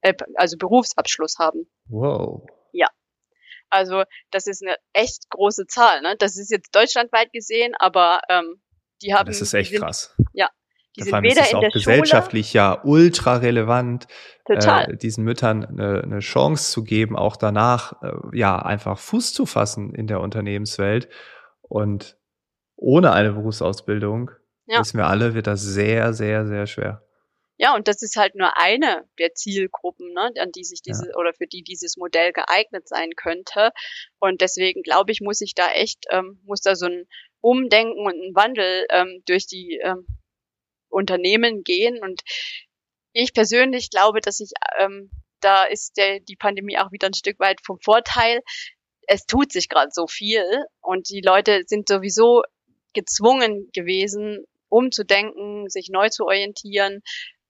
äh, 0.00 0.14
also 0.36 0.56
Berufsabschluss 0.56 1.38
haben. 1.38 1.66
Wow. 1.88 2.46
Ja. 2.72 2.88
Also 3.70 4.04
das 4.30 4.46
ist 4.46 4.62
eine 4.62 4.76
echt 4.92 5.28
große 5.30 5.66
Zahl. 5.66 6.00
Ne? 6.02 6.16
Das 6.18 6.36
ist 6.36 6.50
jetzt 6.50 6.74
deutschlandweit 6.74 7.32
gesehen, 7.32 7.74
aber 7.78 8.20
ähm, 8.28 8.60
die 9.02 9.14
haben. 9.14 9.26
Das 9.26 9.40
ist 9.40 9.54
echt 9.54 9.70
sind, 9.70 9.80
krass. 9.80 10.14
Ja. 10.32 10.48
Die 10.96 11.02
sind 11.02 11.22
weder 11.22 11.40
ist 11.40 11.46
es 11.48 11.52
in 11.52 11.60
der 11.60 11.70
gesellschaftlich 11.70 12.50
Schule, 12.50 12.62
ja 12.62 12.80
ultra 12.84 13.36
relevant, 13.38 14.06
äh, 14.46 14.96
diesen 14.96 15.24
Müttern 15.24 15.64
eine, 15.64 16.02
eine 16.04 16.20
Chance 16.20 16.70
zu 16.70 16.84
geben, 16.84 17.16
auch 17.16 17.36
danach 17.36 18.00
äh, 18.02 18.12
ja 18.32 18.60
einfach 18.60 18.98
Fuß 18.98 19.32
zu 19.32 19.44
fassen 19.44 19.92
in 19.92 20.06
der 20.06 20.20
Unternehmenswelt. 20.20 21.08
Und 21.62 22.16
ohne 22.76 23.12
eine 23.12 23.32
Berufsausbildung, 23.32 24.30
ja. 24.66 24.80
wissen 24.80 24.98
wir 24.98 25.06
alle, 25.06 25.34
wird 25.34 25.46
das 25.46 25.62
sehr, 25.62 26.12
sehr, 26.12 26.46
sehr 26.46 26.66
schwer. 26.66 27.02
Ja, 27.56 27.74
und 27.76 27.86
das 27.86 28.02
ist 28.02 28.16
halt 28.16 28.34
nur 28.34 28.56
eine 28.56 29.08
der 29.18 29.34
Zielgruppen, 29.34 30.12
ne, 30.12 30.32
an 30.40 30.50
die 30.50 30.64
sich 30.64 30.82
diese 30.82 31.08
ja. 31.08 31.14
oder 31.16 31.32
für 31.32 31.46
die 31.46 31.62
dieses 31.62 31.96
Modell 31.96 32.32
geeignet 32.32 32.88
sein 32.88 33.10
könnte. 33.14 33.70
Und 34.18 34.40
deswegen 34.40 34.82
glaube 34.82 35.12
ich, 35.12 35.20
muss 35.20 35.40
ich 35.40 35.54
da 35.54 35.70
echt, 35.70 36.06
ähm, 36.10 36.40
muss 36.44 36.62
da 36.62 36.74
so 36.74 36.86
ein 36.86 37.06
Umdenken 37.40 38.06
und 38.06 38.14
ein 38.14 38.34
Wandel 38.34 38.86
ähm, 38.90 39.22
durch 39.26 39.46
die 39.46 39.78
ähm, 39.82 40.06
Unternehmen 40.88 41.62
gehen. 41.62 42.02
Und 42.02 42.22
ich 43.12 43.34
persönlich 43.34 43.90
glaube, 43.90 44.20
dass 44.20 44.40
ich, 44.40 44.50
ähm, 44.78 45.10
da 45.40 45.64
ist 45.64 45.96
der, 45.96 46.20
die 46.20 46.36
Pandemie 46.36 46.78
auch 46.78 46.90
wieder 46.90 47.06
ein 47.06 47.14
Stück 47.14 47.38
weit 47.38 47.60
vom 47.64 47.78
Vorteil. 47.78 48.40
Es 49.06 49.26
tut 49.26 49.52
sich 49.52 49.68
gerade 49.68 49.90
so 49.92 50.08
viel 50.08 50.42
und 50.80 51.08
die 51.10 51.20
Leute 51.20 51.62
sind 51.66 51.88
sowieso 51.88 52.42
gezwungen 52.94 53.70
gewesen, 53.72 54.44
umzudenken, 54.74 55.68
sich 55.68 55.88
neu 55.90 56.08
zu 56.08 56.24
orientieren, 56.24 57.02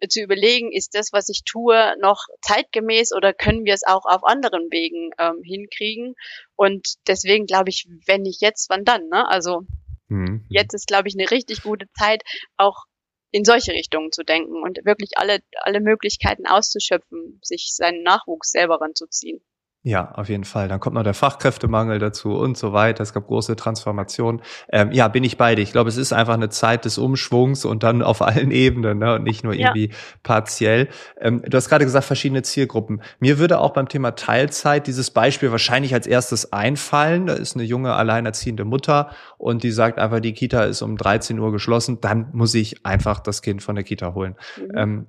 zu 0.09 0.21
überlegen, 0.21 0.73
ist 0.73 0.95
das, 0.95 1.13
was 1.13 1.29
ich 1.29 1.45
tue, 1.45 1.97
noch 2.01 2.27
zeitgemäß 2.43 3.13
oder 3.13 3.33
können 3.33 3.65
wir 3.65 3.75
es 3.75 3.87
auch 3.87 4.05
auf 4.05 4.25
anderen 4.25 4.69
Wegen 4.71 5.11
ähm, 5.19 5.43
hinkriegen? 5.43 6.15
Und 6.57 6.87
deswegen 7.07 7.47
glaube 7.47 7.71
ich, 7.71 7.87
wenn 8.07 8.23
nicht 8.23 8.43
jetzt, 8.43 8.69
wann 8.71 8.85
dann? 8.85 9.09
Ne? 9.09 9.27
Also 9.29 9.63
mhm. 10.09 10.45
jetzt 10.51 10.75
ist, 10.75 10.87
glaube 10.87 11.09
ich, 11.09 11.15
eine 11.19 11.31
richtig 11.31 11.63
gute 11.63 11.87
Zeit, 11.99 12.23
auch 12.57 12.85
in 13.31 13.45
solche 13.45 13.73
Richtungen 13.73 14.13
zu 14.13 14.23
denken 14.23 14.63
und 14.63 14.85
wirklich 14.85 15.17
alle, 15.17 15.41
alle 15.63 15.81
Möglichkeiten 15.81 16.47
auszuschöpfen, 16.47 17.41
sich 17.43 17.75
seinen 17.75 18.03
Nachwuchs 18.03 18.51
selber 18.51 18.81
ranzuziehen. 18.81 19.41
Ja, 19.87 20.13
auf 20.13 20.31
jeden 20.31 20.45
Fall. 20.45 20.67
Dann 20.67 20.81
kommt 20.81 20.95
noch 20.95 21.03
der 21.03 21.13
Fachkräftemangel 21.13 21.99
dazu 21.99 22.31
und 22.31 22.57
so 22.57 22.73
weiter. 22.73 23.03
Es 23.03 23.13
gab 23.13 23.27
große 23.27 23.55
Transformationen. 23.55 24.41
Ähm, 24.73 24.93
ja, 24.93 25.09
bin 25.09 25.25
ich 25.25 25.37
bei 25.37 25.55
dir. 25.55 25.61
Ich 25.61 25.73
glaube, 25.73 25.91
es 25.91 25.99
ist 25.99 26.15
einfach 26.15 26.33
eine 26.33 26.49
Zeit 26.49 26.87
des 26.87 26.97
Umschwungs 26.97 27.67
und 27.67 27.83
dann 27.83 28.01
auf 28.01 28.23
allen 28.23 28.51
Ebenen 28.51 29.01
ne? 29.01 29.17
und 29.17 29.25
nicht 29.25 29.45
nur 29.45 29.53
ja. 29.53 29.69
irgendwie 29.69 29.91
partiell. 30.23 30.89
Ähm, 31.21 31.43
du 31.47 31.55
hast 31.55 31.69
gerade 31.69 31.85
gesagt, 31.85 32.07
verschiedene 32.07 32.41
Zielgruppen. 32.41 33.03
Mir 33.21 33.39
würde 33.39 33.61
auch 33.61 33.75
beim 33.75 33.87
Thema 33.87 34.13
Teilzeit 34.13 34.87
dieses 34.87 35.11
Beispiel 35.11 35.51
wahrscheinlich 35.51 35.93
als 35.93 36.07
erstes 36.07 36.51
einfallen. 36.51 37.27
Da 37.27 37.35
ist 37.35 37.55
eine 37.55 37.65
junge, 37.65 37.93
alleinerziehende 37.93 38.65
Mutter 38.65 39.11
und 39.37 39.65
die 39.65 39.71
sagt 39.71 39.99
einfach, 39.99 40.21
die 40.21 40.33
Kita 40.33 40.65
ist 40.65 40.81
um 40.81 40.97
13 40.97 41.39
Uhr 41.39 41.53
geschlossen. 41.53 42.01
Dann 42.01 42.29
muss 42.33 42.55
ich 42.55 42.87
einfach 42.87 43.21
das 43.21 43.43
Kind 43.43 43.63
von 43.63 43.75
der 43.75 43.85
Kita 43.85 44.15
holen. 44.15 44.37
Mhm. 44.57 44.73
Ähm, 44.75 45.07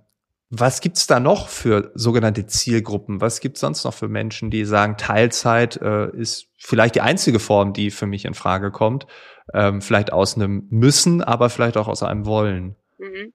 was 0.60 0.82
gibt's 0.82 1.08
da 1.08 1.20
noch 1.20 1.50
für 1.50 1.92
sogenannte 1.96 2.46
Zielgruppen? 2.46 3.22
Was 3.22 3.40
gibt's 3.40 3.60
sonst 3.60 3.84
noch 3.84 3.94
für 3.94 4.08
Menschen, 4.08 4.50
die 4.50 4.66
sagen, 4.66 4.98
Teilzeit 4.98 5.78
äh, 5.78 6.10
ist 6.16 6.48
vielleicht 6.58 6.96
die 6.96 7.02
einzige 7.02 7.40
Form, 7.40 7.74
die 7.74 7.92
für 7.92 8.06
mich 8.06 8.26
in 8.26 8.34
Frage 8.34 8.72
kommt? 8.72 9.06
Ähm, 9.54 9.82
vielleicht 9.82 10.14
aus 10.14 10.36
einem 10.36 10.68
Müssen, 10.70 11.22
aber 11.22 11.50
vielleicht 11.50 11.78
auch 11.78 11.88
aus 11.88 12.04
einem 12.04 12.26
Wollen. 12.26 12.76
Mhm. 12.98 13.34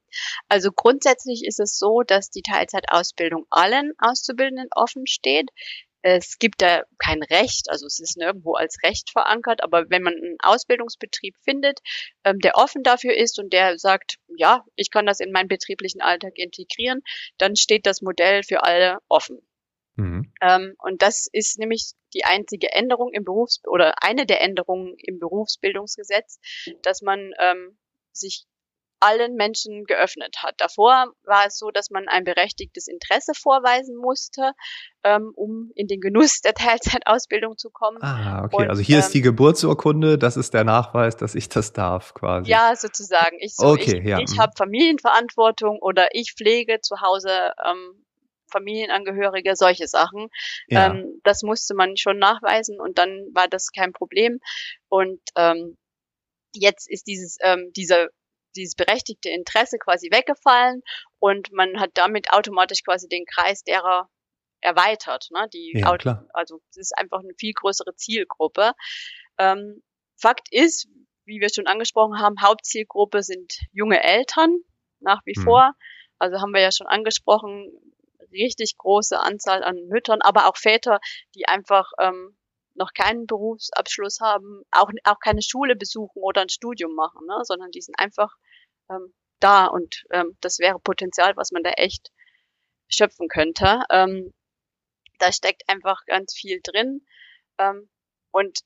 Also 0.48 0.70
grundsätzlich 0.74 1.44
ist 1.46 1.60
es 1.60 1.78
so, 1.78 2.02
dass 2.06 2.30
die 2.30 2.42
Teilzeitausbildung 2.42 3.44
allen 3.50 3.92
Auszubildenden 3.98 4.68
offen 4.74 5.06
steht. 5.06 5.50
Es 6.02 6.38
gibt 6.38 6.62
da 6.62 6.82
kein 6.98 7.22
Recht, 7.22 7.68
also 7.68 7.86
es 7.86 8.00
ist 8.00 8.16
nirgendwo 8.16 8.54
als 8.54 8.82
Recht 8.82 9.10
verankert, 9.10 9.62
aber 9.62 9.90
wenn 9.90 10.02
man 10.02 10.14
einen 10.14 10.36
Ausbildungsbetrieb 10.40 11.36
findet, 11.42 11.80
ähm, 12.24 12.38
der 12.38 12.56
offen 12.56 12.82
dafür 12.82 13.16
ist 13.16 13.38
und 13.38 13.52
der 13.52 13.78
sagt, 13.78 14.18
ja, 14.36 14.64
ich 14.76 14.90
kann 14.90 15.06
das 15.06 15.20
in 15.20 15.32
meinen 15.32 15.48
betrieblichen 15.48 16.00
Alltag 16.00 16.32
integrieren, 16.36 17.02
dann 17.38 17.56
steht 17.56 17.86
das 17.86 18.00
Modell 18.00 18.42
für 18.42 18.62
alle 18.62 18.98
offen. 19.08 19.40
Mhm. 19.96 20.32
Ähm, 20.40 20.74
und 20.78 21.02
das 21.02 21.28
ist 21.30 21.58
nämlich 21.58 21.92
die 22.14 22.24
einzige 22.24 22.72
Änderung 22.72 23.12
im 23.12 23.24
Berufs- 23.24 23.60
oder 23.66 24.02
eine 24.02 24.24
der 24.24 24.40
Änderungen 24.40 24.94
im 24.98 25.18
Berufsbildungsgesetz, 25.18 26.38
dass 26.82 27.02
man 27.02 27.32
ähm, 27.38 27.78
sich 28.12 28.46
allen 29.00 29.34
Menschen 29.34 29.84
geöffnet 29.84 30.36
hat. 30.42 30.54
Davor 30.58 31.06
war 31.24 31.46
es 31.46 31.58
so, 31.58 31.70
dass 31.70 31.90
man 31.90 32.06
ein 32.08 32.24
berechtigtes 32.24 32.86
Interesse 32.86 33.32
vorweisen 33.34 33.96
musste, 33.96 34.52
ähm, 35.02 35.32
um 35.34 35.70
in 35.74 35.86
den 35.88 36.00
Genuss 36.00 36.40
der 36.40 36.54
Teilzeitausbildung 37.00 37.56
zu 37.56 37.70
kommen. 37.70 37.98
Ah, 38.02 38.44
okay. 38.44 38.56
Und, 38.56 38.68
also 38.68 38.82
hier 38.82 38.96
ähm, 38.96 39.00
ist 39.00 39.14
die 39.14 39.22
Geburtsurkunde, 39.22 40.18
das 40.18 40.36
ist 40.36 40.54
der 40.54 40.64
Nachweis, 40.64 41.16
dass 41.16 41.34
ich 41.34 41.48
das 41.48 41.72
darf, 41.72 42.14
quasi. 42.14 42.50
Ja, 42.50 42.76
sozusagen. 42.76 43.36
Ich, 43.40 43.56
so, 43.56 43.68
okay, 43.68 43.98
ich, 43.98 44.04
ja. 44.08 44.18
ich 44.18 44.38
habe 44.38 44.52
Familienverantwortung 44.56 45.78
oder 45.80 46.08
ich 46.12 46.34
pflege 46.36 46.80
zu 46.80 47.00
Hause 47.00 47.52
ähm, 47.66 48.04
Familienangehörige, 48.50 49.56
solche 49.56 49.86
Sachen. 49.86 50.28
Ja. 50.68 50.86
Ähm, 50.86 51.20
das 51.22 51.42
musste 51.42 51.74
man 51.74 51.96
schon 51.96 52.18
nachweisen 52.18 52.80
und 52.80 52.98
dann 52.98 53.28
war 53.32 53.48
das 53.48 53.70
kein 53.72 53.92
Problem. 53.92 54.40
Und 54.88 55.20
ähm, 55.36 55.76
jetzt 56.52 56.90
ist 56.90 57.06
dieses 57.06 57.38
ähm, 57.42 57.70
dieser 57.76 58.08
dieses 58.56 58.74
berechtigte 58.74 59.30
Interesse 59.30 59.78
quasi 59.78 60.10
weggefallen 60.10 60.82
und 61.18 61.52
man 61.52 61.80
hat 61.80 61.90
damit 61.94 62.32
automatisch 62.32 62.82
quasi 62.84 63.08
den 63.08 63.24
Kreis 63.26 63.62
derer 63.62 64.08
erweitert. 64.60 65.28
Ne? 65.30 65.48
Die 65.52 65.72
ja, 65.74 65.96
klar. 65.96 66.26
Also 66.32 66.60
es 66.70 66.76
ist 66.76 66.98
einfach 66.98 67.20
eine 67.20 67.34
viel 67.38 67.52
größere 67.52 67.94
Zielgruppe. 67.96 68.72
Ähm, 69.38 69.82
Fakt 70.16 70.48
ist, 70.50 70.88
wie 71.24 71.40
wir 71.40 71.48
schon 71.52 71.66
angesprochen 71.66 72.18
haben, 72.18 72.42
Hauptzielgruppe 72.42 73.22
sind 73.22 73.60
junge 73.72 74.02
Eltern 74.02 74.58
nach 75.00 75.22
wie 75.24 75.34
hm. 75.34 75.44
vor. 75.44 75.72
Also 76.18 76.40
haben 76.40 76.52
wir 76.52 76.60
ja 76.60 76.72
schon 76.72 76.86
angesprochen, 76.86 77.70
richtig 78.30 78.76
große 78.76 79.18
Anzahl 79.18 79.64
an 79.64 79.76
Müttern, 79.88 80.20
aber 80.20 80.46
auch 80.46 80.56
Väter, 80.56 81.00
die 81.34 81.46
einfach 81.48 81.90
ähm, 81.98 82.36
noch 82.74 82.92
keinen 82.94 83.26
Berufsabschluss 83.26 84.20
haben, 84.20 84.62
auch, 84.70 84.90
auch 85.04 85.18
keine 85.20 85.42
Schule 85.42 85.76
besuchen 85.76 86.22
oder 86.22 86.42
ein 86.42 86.48
Studium 86.48 86.94
machen, 86.94 87.26
ne? 87.26 87.40
sondern 87.42 87.70
die 87.70 87.80
sind 87.80 87.98
einfach 87.98 88.34
ähm, 88.88 89.12
da 89.40 89.66
und 89.66 90.04
ähm, 90.10 90.36
das 90.40 90.58
wäre 90.58 90.78
Potenzial, 90.78 91.36
was 91.36 91.50
man 91.50 91.62
da 91.62 91.70
echt 91.70 92.10
schöpfen 92.88 93.28
könnte. 93.28 93.82
Ähm, 93.90 94.32
da 95.18 95.32
steckt 95.32 95.68
einfach 95.68 96.04
ganz 96.06 96.34
viel 96.34 96.60
drin. 96.62 97.06
Ähm, 97.58 97.88
und 98.30 98.60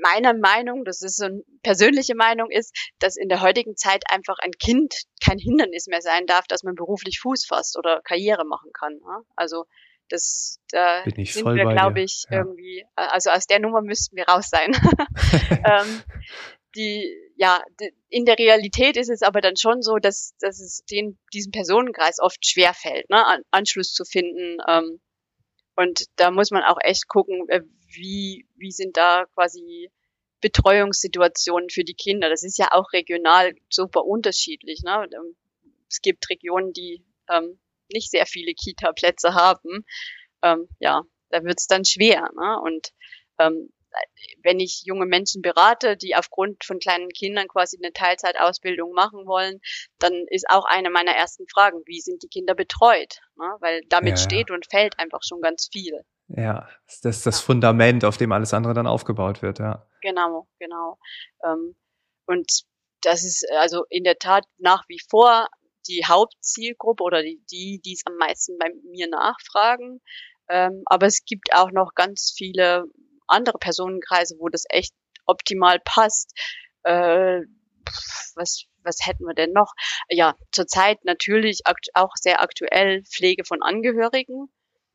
meine 0.00 0.34
Meinung, 0.34 0.84
das 0.84 1.02
ist 1.02 1.16
so 1.16 1.26
eine 1.26 1.42
persönliche 1.62 2.14
Meinung, 2.14 2.50
ist, 2.50 2.76
dass 2.98 3.16
in 3.16 3.28
der 3.28 3.42
heutigen 3.42 3.76
Zeit 3.76 4.04
einfach 4.10 4.38
ein 4.38 4.52
Kind 4.52 4.94
kein 5.24 5.38
Hindernis 5.38 5.86
mehr 5.86 6.02
sein 6.02 6.26
darf, 6.26 6.46
dass 6.46 6.62
man 6.62 6.74
beruflich 6.74 7.20
Fuß 7.20 7.46
fasst 7.46 7.76
oder 7.76 8.00
Karriere 8.02 8.44
machen 8.44 8.72
kann. 8.72 8.94
Ne? 8.94 9.24
Also 9.34 9.66
das, 10.08 10.60
da 10.70 11.02
sind 11.04 11.16
wir, 11.16 11.66
glaube 11.66 12.00
ich, 12.00 12.24
ja. 12.30 12.38
irgendwie, 12.38 12.84
also 12.94 13.30
aus 13.30 13.46
der 13.46 13.60
Nummer 13.60 13.82
müssten 13.82 14.16
wir 14.16 14.24
raus 14.26 14.48
sein. 14.50 14.72
ähm, 15.50 16.02
die, 16.74 17.14
ja, 17.36 17.62
die, 17.80 17.92
in 18.08 18.24
der 18.24 18.38
Realität 18.38 18.96
ist 18.96 19.10
es 19.10 19.22
aber 19.22 19.40
dann 19.40 19.56
schon 19.56 19.82
so, 19.82 19.96
dass, 19.96 20.34
dass 20.40 20.60
es 20.60 20.84
den, 20.90 21.18
diesem 21.32 21.52
Personenkreis 21.52 22.18
oft 22.20 22.46
schwer 22.46 22.74
fällt, 22.74 23.08
ne, 23.10 23.24
An, 23.24 23.42
Anschluss 23.50 23.92
zu 23.92 24.04
finden, 24.04 24.58
ähm, 24.66 25.00
Und 25.76 26.04
da 26.16 26.30
muss 26.30 26.50
man 26.50 26.62
auch 26.62 26.78
echt 26.82 27.08
gucken, 27.08 27.48
äh, 27.48 27.62
wie, 27.94 28.46
wie 28.56 28.70
sind 28.70 28.96
da 28.96 29.24
quasi 29.34 29.90
Betreuungssituationen 30.40 31.70
für 31.70 31.84
die 31.84 31.94
Kinder. 31.94 32.28
Das 32.28 32.44
ist 32.44 32.58
ja 32.58 32.68
auch 32.72 32.92
regional 32.92 33.54
super 33.70 34.04
unterschiedlich. 34.04 34.82
Ne? 34.84 35.08
Ähm, 35.12 35.36
es 35.88 36.00
gibt 36.00 36.28
Regionen, 36.30 36.72
die 36.72 37.04
ähm, 37.30 37.58
nicht 37.90 38.10
sehr 38.10 38.26
viele 38.26 38.54
Kita-Plätze 38.54 39.34
haben. 39.34 39.84
Ähm, 40.42 40.68
ja, 40.78 41.02
da 41.30 41.42
wird 41.44 41.58
es 41.58 41.66
dann 41.66 41.84
schwer. 41.84 42.28
Ne? 42.36 42.60
Und 42.60 42.92
ähm, 43.38 43.70
wenn 44.42 44.60
ich 44.60 44.82
junge 44.84 45.06
Menschen 45.06 45.42
berate, 45.42 45.96
die 45.96 46.14
aufgrund 46.14 46.64
von 46.64 46.78
kleinen 46.78 47.08
Kindern 47.08 47.48
quasi 47.48 47.78
eine 47.82 47.92
Teilzeitausbildung 47.92 48.92
machen 48.92 49.26
wollen, 49.26 49.60
dann 49.98 50.12
ist 50.28 50.48
auch 50.48 50.64
eine 50.64 50.90
meiner 50.90 51.12
ersten 51.12 51.46
Fragen, 51.48 51.80
wie 51.86 52.00
sind 52.00 52.22
die 52.22 52.28
Kinder 52.28 52.54
betreut? 52.54 53.20
Ne? 53.36 53.56
Weil 53.60 53.82
damit 53.88 54.18
ja, 54.18 54.24
steht 54.24 54.50
und 54.50 54.66
fällt 54.70 54.98
einfach 54.98 55.20
schon 55.22 55.40
ganz 55.40 55.68
viel. 55.72 56.02
Ja, 56.28 56.68
das 56.86 57.16
ist 57.16 57.26
das 57.26 57.40
ja. 57.40 57.46
Fundament, 57.46 58.04
auf 58.04 58.18
dem 58.18 58.32
alles 58.32 58.52
andere 58.52 58.74
dann 58.74 58.86
aufgebaut 58.86 59.42
wird, 59.42 59.58
ja. 59.58 59.86
Genau, 60.02 60.46
genau. 60.58 60.98
Ähm, 61.44 61.74
und 62.26 62.64
das 63.02 63.24
ist 63.24 63.46
also 63.58 63.84
in 63.88 64.04
der 64.04 64.18
Tat 64.18 64.44
nach 64.58 64.84
wie 64.88 65.00
vor 65.08 65.48
die 65.88 66.04
Hauptzielgruppe 66.06 67.02
oder 67.02 67.22
die, 67.22 67.40
die, 67.50 67.80
die 67.84 67.94
es 67.94 68.02
am 68.06 68.16
meisten 68.16 68.58
bei 68.58 68.70
mir 68.84 69.08
nachfragen. 69.08 70.00
Ähm, 70.48 70.82
aber 70.86 71.06
es 71.06 71.24
gibt 71.24 71.54
auch 71.54 71.70
noch 71.70 71.94
ganz 71.94 72.32
viele 72.36 72.84
andere 73.26 73.58
Personenkreise, 73.58 74.36
wo 74.38 74.48
das 74.48 74.64
echt 74.68 74.94
optimal 75.26 75.78
passt. 75.84 76.32
Äh, 76.82 77.40
was, 78.34 78.64
was 78.82 78.98
hätten 79.04 79.24
wir 79.24 79.34
denn 79.34 79.52
noch? 79.52 79.72
Ja, 80.08 80.34
zurzeit 80.52 81.04
natürlich 81.04 81.62
auch 81.94 82.12
sehr 82.14 82.42
aktuell 82.42 83.02
Pflege 83.04 83.44
von 83.44 83.62
Angehörigen. 83.62 84.48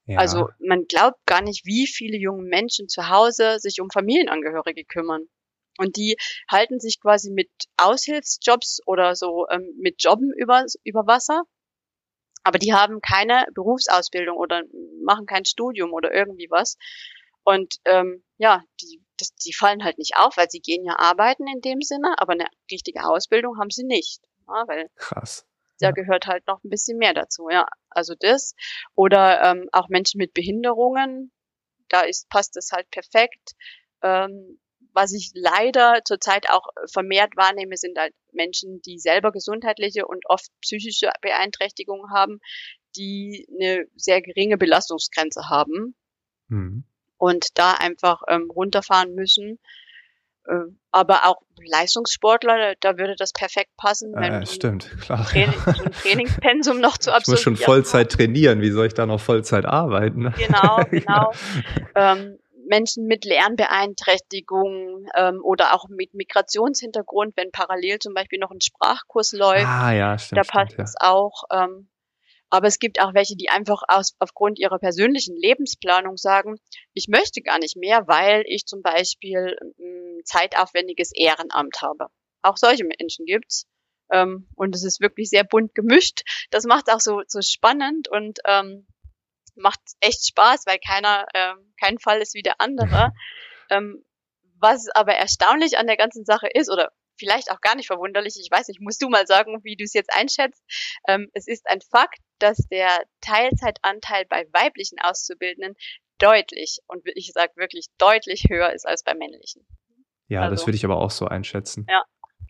Ja. 0.06 0.20
Also 0.20 0.50
man 0.60 0.86
glaubt 0.86 1.26
gar 1.26 1.42
nicht, 1.42 1.66
wie 1.66 1.88
viele 1.88 2.18
junge 2.18 2.44
Menschen 2.44 2.90
zu 2.90 3.10
Hause 3.10 3.60
sich 3.60 3.80
um 3.80 3.90
Familienangehörige 3.90 4.84
kümmern. 4.84 5.30
Und 5.78 5.98
die 5.98 6.18
halten 6.50 6.80
sich 6.80 7.00
quasi 7.02 7.32
mit 7.32 7.50
Aushilfsjobs 7.78 8.82
oder 8.86 9.16
so 9.16 9.48
ähm, 9.50 9.74
mit 9.78 10.04
Jobben 10.04 10.32
über, 10.34 10.66
über 10.84 11.08
Wasser. 11.08 11.44
Aber 12.44 12.60
die 12.60 12.74
haben 12.74 13.00
keine 13.02 13.46
Berufsausbildung 13.54 14.38
oder 14.38 14.64
machen 15.04 15.26
kein 15.26 15.46
Studium 15.46 15.94
oder 15.94 16.14
irgendwie 16.14 16.48
was. 16.50 16.78
Und 17.44 17.76
ähm, 17.86 18.24
ja, 18.38 18.64
die, 18.82 19.02
das, 19.18 19.34
die 19.36 19.54
fallen 19.54 19.84
halt 19.84 19.98
nicht 19.98 20.18
auf, 20.18 20.38
weil 20.38 20.50
sie 20.50 20.60
gehen 20.60 20.86
ja 20.86 20.98
arbeiten 20.98 21.48
in 21.48 21.62
dem 21.62 21.82
Sinne, 21.82 22.16
aber 22.18 22.34
eine 22.34 22.48
richtige 22.72 23.06
Ausbildung 23.06 23.60
haben 23.60 23.70
sie 23.70 23.86
nicht. 23.86 24.22
Ja, 24.48 24.64
weil 24.68 24.90
Krass. 24.96 25.46
Da 25.80 25.88
ja. 25.88 25.92
gehört 25.92 26.28
halt 26.28 26.48
noch 26.48 26.64
ein 26.64 26.70
bisschen 26.70 26.98
mehr 26.98 27.14
dazu, 27.14 27.50
ja. 27.50 27.66
Also 27.90 28.14
das. 28.20 28.56
Oder 28.96 29.42
ähm, 29.44 29.68
auch 29.72 29.90
Menschen 29.90 30.18
mit 30.18 30.34
Behinderungen, 30.34 31.32
da 31.90 32.02
ist, 32.02 32.30
passt 32.30 32.56
das 32.56 32.72
halt 32.72 32.90
perfekt. 32.92 33.54
Ähm, 34.02 34.60
was 34.94 35.14
ich 35.14 35.32
leider 35.34 36.02
zurzeit 36.06 36.50
auch 36.50 36.68
vermehrt 36.92 37.36
wahrnehme, 37.36 37.78
sind 37.78 37.98
halt 37.98 38.14
Menschen, 38.32 38.82
die 38.82 39.00
selber 39.00 39.32
gesundheitliche 39.32 40.06
und 40.06 40.24
oft 40.28 40.50
psychische 40.62 41.12
Beeinträchtigungen 41.22 42.12
haben, 42.12 42.40
die 42.96 43.48
eine 43.52 43.86
sehr 43.96 44.22
geringe 44.22 44.58
Belastungsgrenze 44.58 45.50
haben. 45.50 45.96
Mhm 46.48 46.86
und 47.24 47.58
da 47.58 47.72
einfach 47.72 48.22
ähm, 48.28 48.52
runterfahren 48.54 49.16
müssen. 49.16 49.58
Äh, 50.46 50.56
aber 50.92 51.26
auch 51.26 51.38
Leistungssportler, 51.66 52.74
da 52.82 52.98
würde 52.98 53.16
das 53.18 53.32
perfekt 53.32 53.72
passen. 53.78 54.14
Wenn 54.14 54.42
äh, 54.42 54.46
stimmt, 54.46 54.92
klar. 55.00 55.26
So 55.26 55.40
ein 55.40 55.92
Trainingspensum 56.02 56.82
noch 56.82 56.98
zu 56.98 57.14
absolvieren. 57.14 57.22
Ich 57.24 57.28
muss 57.28 57.40
schon 57.40 57.56
Vollzeit 57.56 58.12
trainieren, 58.12 58.60
wie 58.60 58.72
soll 58.72 58.88
ich 58.88 58.94
da 58.94 59.06
noch 59.06 59.22
Vollzeit 59.22 59.66
arbeiten? 59.66 60.34
Genau, 60.38 60.82
genau. 60.92 61.32
ähm, 61.96 62.40
Menschen 62.68 63.06
mit 63.06 63.26
Lernbeeinträchtigungen 63.26 65.08
ähm, 65.16 65.42
oder 65.44 65.74
auch 65.74 65.88
mit 65.90 66.14
Migrationshintergrund, 66.14 67.36
wenn 67.36 67.52
parallel 67.52 68.00
zum 68.00 68.14
Beispiel 68.14 68.40
noch 68.40 68.52
ein 68.52 68.62
Sprachkurs 68.62 69.34
läuft, 69.34 69.66
ah, 69.66 69.92
ja, 69.92 70.18
stimmt, 70.18 70.40
da 70.40 70.44
passt 70.44 70.74
stimmt, 70.74 70.88
es 70.88 70.96
ja. 71.00 71.10
auch. 71.10 71.44
Ähm, 71.52 71.90
aber 72.50 72.68
es 72.68 72.78
gibt 72.78 73.02
auch 73.02 73.16
welche, 73.16 73.36
die 73.36 73.50
einfach 73.50 73.82
aus, 73.88 74.16
aufgrund 74.20 74.60
ihrer 74.60 74.78
persönlichen 74.78 75.36
Lebensplanung 75.36 76.18
sagen, 76.18 76.60
ich 76.94 77.08
möchte 77.08 77.42
gar 77.42 77.58
nicht 77.58 77.76
mehr, 77.76 78.08
weil 78.08 78.44
ich 78.46 78.68
zum 78.68 78.84
Beispiel 78.84 79.58
ein 79.80 80.22
zeitaufwendiges 80.24 81.12
Ehrenamt 81.16 81.82
habe. 81.82 82.10
Auch 82.44 82.58
solche 82.58 82.84
Menschen 82.84 83.26
gibt's. 83.26 83.66
Ähm, 84.12 84.48
und 84.56 84.76
es 84.76 84.84
ist 84.84 85.02
wirklich 85.02 85.30
sehr 85.30 85.44
bunt 85.44 85.74
gemischt. 85.74 86.22
Das 86.52 86.66
macht 86.66 86.92
auch 86.92 87.00
so, 87.00 87.22
so 87.26 87.42
spannend 87.42 88.08
und 88.08 88.38
ähm, 88.46 88.86
macht 89.56 89.80
echt 90.00 90.28
Spaß, 90.28 90.66
weil 90.66 90.80
keiner, 90.80 91.26
äh, 91.34 91.54
kein 91.80 92.00
Fall 92.00 92.22
ist 92.22 92.34
wie 92.34 92.44
der 92.44 92.60
andere. 92.60 93.12
ähm, 93.70 94.04
was 94.60 94.88
aber 94.90 95.14
erstaunlich 95.14 95.78
an 95.78 95.88
der 95.88 95.98
ganzen 95.98 96.26
Sache 96.26 96.48
ist, 96.54 96.72
oder 96.72 96.92
vielleicht 97.18 97.52
auch 97.52 97.62
gar 97.62 97.76
nicht 97.76 97.88
verwunderlich, 97.88 98.36
ich 98.40 98.50
weiß 98.50 98.68
nicht, 98.68 98.82
musst 98.82 99.02
du 99.02 99.10
mal 99.10 99.28
sagen, 99.28 99.60
wie 99.64 99.76
du 99.76 99.84
es 99.84 99.94
jetzt 99.94 100.14
einschätzt. 100.14 100.64
Ähm, 101.08 101.30
es 101.34 101.48
ist 101.48 101.68
ein 101.68 101.82
Fakt, 101.82 102.20
dass 102.40 102.58
der 102.72 103.04
Teilzeitanteil 103.22 104.26
bei 104.26 104.46
weiblichen 104.52 105.00
Auszubildenden 105.00 105.76
deutlich, 106.18 106.80
und 106.88 107.04
ich 107.16 107.32
sage 107.34 107.52
wirklich 107.56 107.88
deutlich 107.98 108.46
höher 108.50 108.72
ist 108.74 108.88
als 108.88 109.04
bei 109.04 109.14
männlichen. 109.14 109.68
Ja, 110.28 110.42
also, 110.42 110.56
das 110.56 110.66
würde 110.66 110.78
ich 110.78 110.86
aber 110.86 110.98
auch 110.98 111.12
so 111.12 111.28
einschätzen. 111.28 111.86
Ja, 111.90 112.04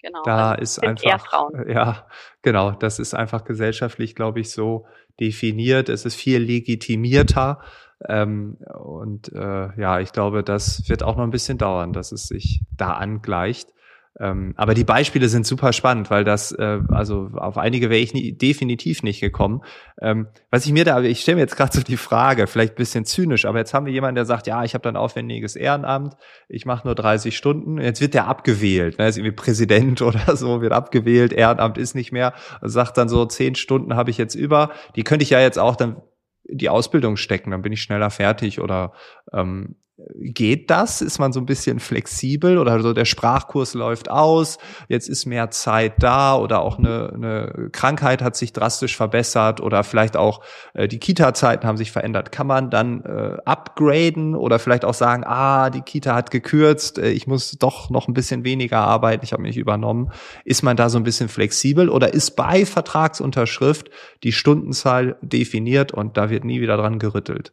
genau. 0.04 0.22
Da 0.24 0.52
also, 0.52 0.82
ist 0.82 0.84
einfach, 0.84 1.50
ja, 1.68 2.06
genau, 2.44 2.72
das 2.72 3.00
ist 3.00 3.16
einfach 3.16 3.44
gesellschaftlich, 3.44 4.14
glaube 4.14 4.42
ich, 4.42 4.52
so 4.52 4.86
definiert. 5.20 5.90
Es 5.90 6.06
ist 6.06 6.16
viel 6.16 6.40
legitimierter. 6.40 7.62
Ähm, 8.08 8.58
und 8.84 9.32
äh, 9.34 9.80
ja, 9.80 10.00
ich 10.00 10.12
glaube, 10.12 10.44
das 10.44 10.88
wird 10.90 11.02
auch 11.02 11.16
noch 11.16 11.24
ein 11.24 11.32
bisschen 11.32 11.58
dauern, 11.58 11.94
dass 11.94 12.12
es 12.12 12.28
sich 12.28 12.62
da 12.76 12.94
angleicht. 12.94 13.70
Ähm, 14.20 14.54
aber 14.58 14.76
die 14.76 14.84
Beispiele 14.84 15.28
sind 15.28 15.48
super 15.48 15.74
spannend, 15.74 16.12
weil 16.12 16.24
das, 16.24 16.52
äh, 16.52 16.80
also 16.90 17.32
auf 17.34 17.58
einige 17.58 17.90
wäre 17.90 18.00
ich 18.00 18.14
nie, 18.14 18.32
definitiv 18.32 19.02
nicht 19.02 19.20
gekommen. 19.20 19.62
Ähm, 20.02 20.28
was 20.52 20.68
ich 20.68 20.72
mir 20.72 20.86
da, 20.86 21.02
ich 21.02 21.22
stelle 21.22 21.38
mir 21.38 21.42
jetzt 21.42 21.58
gerade 21.58 21.76
so 21.76 21.82
die 21.82 21.98
Frage, 21.98 22.46
vielleicht 22.46 22.76
bisschen 22.76 23.06
zynisch, 23.06 23.46
aber 23.46 23.58
jetzt 23.58 23.74
haben 23.74 23.88
wir 23.88 23.94
jemanden, 23.94 24.16
der 24.16 24.26
sagt, 24.26 24.46
ja, 24.46 24.64
ich 24.64 24.76
habe 24.76 24.84
dann 24.84 24.96
aufwendiges 24.96 25.56
Ehrenamt, 25.56 26.16
ich 26.48 26.66
mache 26.68 26.86
nur 26.86 26.94
30 26.94 27.36
Stunden, 27.36 27.80
jetzt 27.80 28.02
wird 28.02 28.14
der 28.14 28.28
abgewählt, 28.28 29.00
ne, 29.00 29.08
ist 29.08 29.18
irgendwie 29.18 29.36
Präsident 29.36 30.02
oder 30.04 30.38
so, 30.38 30.62
wird 30.62 30.74
abgewählt, 30.74 31.34
Ehrenamt 31.34 31.80
ist 31.80 31.96
nicht 31.96 32.12
mehr, 32.12 32.34
sagt 32.62 32.98
dann 32.98 33.10
so, 33.10 33.26
zehn 33.26 33.56
Stunden 33.56 33.96
habe 33.96 34.12
ich 34.12 34.20
jetzt 34.20 34.36
über, 34.36 34.70
die 34.96 35.04
könnte 35.04 35.24
ich 35.24 35.32
ja 35.32 35.40
jetzt 35.40 35.58
auch 35.58 35.76
dann 35.76 36.04
die 36.46 36.70
Ausbildung 36.70 37.18
stecken, 37.18 37.52
dann 37.52 37.64
bin 37.64 37.74
ich 37.74 37.82
schneller 37.82 38.12
fertig 38.12 38.60
oder 38.60 38.94
ähm, 39.32 39.76
Geht 39.96 40.72
das? 40.72 41.02
Ist 41.04 41.20
man 41.20 41.34
so 41.34 41.40
ein 41.40 41.46
bisschen 41.46 41.80
flexibel 41.80 42.58
oder 42.58 42.82
so 42.82 42.94
der 42.94 43.06
Sprachkurs 43.06 43.76
läuft 43.76 44.10
aus, 44.10 44.58
jetzt 44.88 45.08
ist 45.08 45.28
mehr 45.28 45.52
Zeit 45.52 46.02
da 46.02 46.36
oder 46.36 46.64
auch 46.64 46.80
eine, 46.80 47.12
eine 47.14 47.70
Krankheit 47.72 48.24
hat 48.24 48.36
sich 48.36 48.54
drastisch 48.54 48.98
verbessert 48.98 49.62
oder 49.62 49.84
vielleicht 49.84 50.18
auch 50.18 50.42
äh, 50.74 50.88
die 50.88 50.98
Kita-Zeiten 50.98 51.68
haben 51.68 51.78
sich 51.78 51.92
verändert. 51.92 52.32
Kann 52.32 52.48
man 52.48 52.72
dann 52.72 53.04
äh, 53.04 53.38
upgraden 53.46 54.34
oder 54.34 54.58
vielleicht 54.58 54.84
auch 54.84 54.96
sagen, 54.96 55.24
ah, 55.28 55.70
die 55.70 55.82
Kita 55.82 56.16
hat 56.16 56.32
gekürzt, 56.32 56.98
äh, 56.98 57.12
ich 57.12 57.28
muss 57.28 57.52
doch 57.52 57.92
noch 57.92 58.08
ein 58.08 58.16
bisschen 58.16 58.44
weniger 58.44 58.80
arbeiten, 58.80 59.24
ich 59.24 59.32
habe 59.32 59.44
mich 59.44 59.58
übernommen. 59.58 60.12
Ist 60.44 60.64
man 60.64 60.76
da 60.76 60.90
so 60.90 60.98
ein 60.98 61.04
bisschen 61.04 61.30
flexibel 61.30 61.90
oder 61.90 62.16
ist 62.16 62.32
bei 62.32 62.66
Vertragsunterschrift 62.66 63.92
die 64.24 64.32
Stundenzahl 64.32 65.18
definiert 65.22 65.92
und 65.92 66.18
da 66.18 66.32
wird 66.32 66.46
nie 66.46 66.62
wieder 66.62 66.78
dran 66.78 66.98
gerüttelt? 66.98 67.52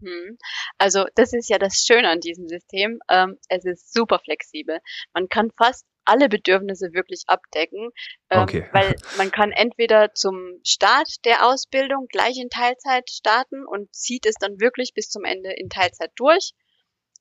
Hm. 0.00 0.38
Also 0.78 1.04
das 1.14 1.32
ist 1.32 1.48
ja 1.48 1.58
das 1.58 1.84
Schöne 1.86 2.08
an 2.08 2.20
diesem 2.20 2.48
System. 2.48 3.00
Ähm, 3.08 3.38
es 3.48 3.64
ist 3.64 3.92
super 3.92 4.18
flexibel. 4.18 4.80
Man 5.12 5.28
kann 5.28 5.50
fast 5.56 5.86
alle 6.04 6.28
Bedürfnisse 6.28 6.92
wirklich 6.92 7.24
abdecken, 7.26 7.90
ähm, 8.30 8.42
okay. 8.42 8.68
weil 8.72 8.96
man 9.18 9.30
kann 9.30 9.52
entweder 9.52 10.14
zum 10.14 10.60
Start 10.64 11.24
der 11.24 11.46
Ausbildung 11.46 12.06
gleich 12.08 12.38
in 12.38 12.48
Teilzeit 12.48 13.10
starten 13.10 13.66
und 13.66 13.94
zieht 13.94 14.26
es 14.26 14.36
dann 14.36 14.60
wirklich 14.60 14.94
bis 14.94 15.08
zum 15.08 15.24
Ende 15.24 15.52
in 15.52 15.68
Teilzeit 15.68 16.12
durch. 16.16 16.52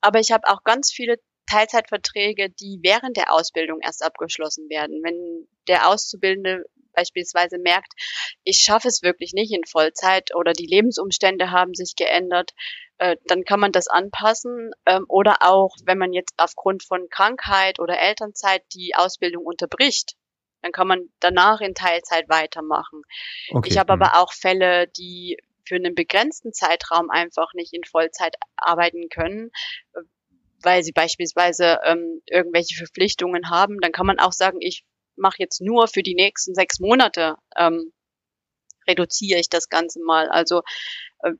Aber 0.02 0.20
ich 0.20 0.32
habe 0.32 0.48
auch 0.48 0.64
ganz 0.64 0.92
viele 0.94 1.18
Teilzeitverträge, 1.48 2.50
die 2.50 2.80
während 2.84 3.18
der 3.18 3.32
Ausbildung 3.32 3.80
erst 3.82 4.04
abgeschlossen 4.04 4.70
werden. 4.70 5.02
Wenn 5.04 5.48
der 5.67 5.89
Auszubildende 5.89 6.65
beispielsweise 6.93 7.58
merkt, 7.60 7.93
ich 8.43 8.60
schaffe 8.60 8.88
es 8.88 9.04
wirklich 9.04 9.34
nicht 9.34 9.51
in 9.51 9.65
Vollzeit 9.65 10.34
oder 10.34 10.54
die 10.54 10.65
Lebensumstände 10.65 11.51
haben 11.51 11.73
sich 11.73 11.95
geändert, 11.95 12.51
äh, 12.97 13.17
dann 13.25 13.43
kann 13.43 13.60
man 13.60 13.71
das 13.71 13.88
anpassen. 13.88 14.71
Ähm, 14.86 15.06
oder 15.10 15.38
auch, 15.41 15.75
wenn 15.84 15.97
man 15.97 16.13
jetzt 16.13 16.34
aufgrund 16.38 16.84
von 16.84 17.08
Krankheit 17.10 17.80
oder 17.80 17.99
Elternzeit 17.99 18.63
die 18.73 18.95
Ausbildung 18.95 19.45
unterbricht, 19.45 20.13
dann 20.62 20.71
kann 20.71 20.88
man 20.88 21.10
danach 21.19 21.62
in 21.62 21.75
Teilzeit 21.75 22.28
weitermachen. 22.30 23.04
Okay. 23.51 23.69
Ich 23.69 23.78
habe 23.78 23.93
aber 23.93 24.08
mhm. 24.08 24.13
auch 24.15 24.34
Fälle, 24.34 24.88
die 24.88 25.38
für 25.67 25.75
einen 25.75 25.95
begrenzten 25.95 26.54
Zeitraum 26.54 27.10
einfach 27.10 27.54
nicht 27.54 27.73
in 27.73 27.84
Vollzeit 27.84 28.36
arbeiten 28.56 29.10
können, 29.10 29.51
weil 30.62 30.84
sie 30.84 30.91
beispielsweise 30.91 31.80
ähm, 31.84 32.21
irgendwelche 32.28 32.75
Verpflichtungen 32.75 33.49
haben, 33.49 33.80
dann 33.80 33.91
kann 33.91 34.06
man 34.06 34.19
auch 34.19 34.32
sagen, 34.32 34.58
ich 34.62 34.86
mache 35.15 35.38
jetzt 35.39 35.62
nur 35.62 35.88
für 35.88 36.04
die 36.04 36.15
nächsten 36.15 36.56
sechs 36.56 36.80
Monate, 36.80 37.36
ähm, 37.58 37.91
reduziere 38.88 39.39
ich 39.39 39.49
das 39.49 39.69
Ganze 39.69 39.99
mal. 40.04 40.30
Also 40.30 40.62
äh, 41.23 41.32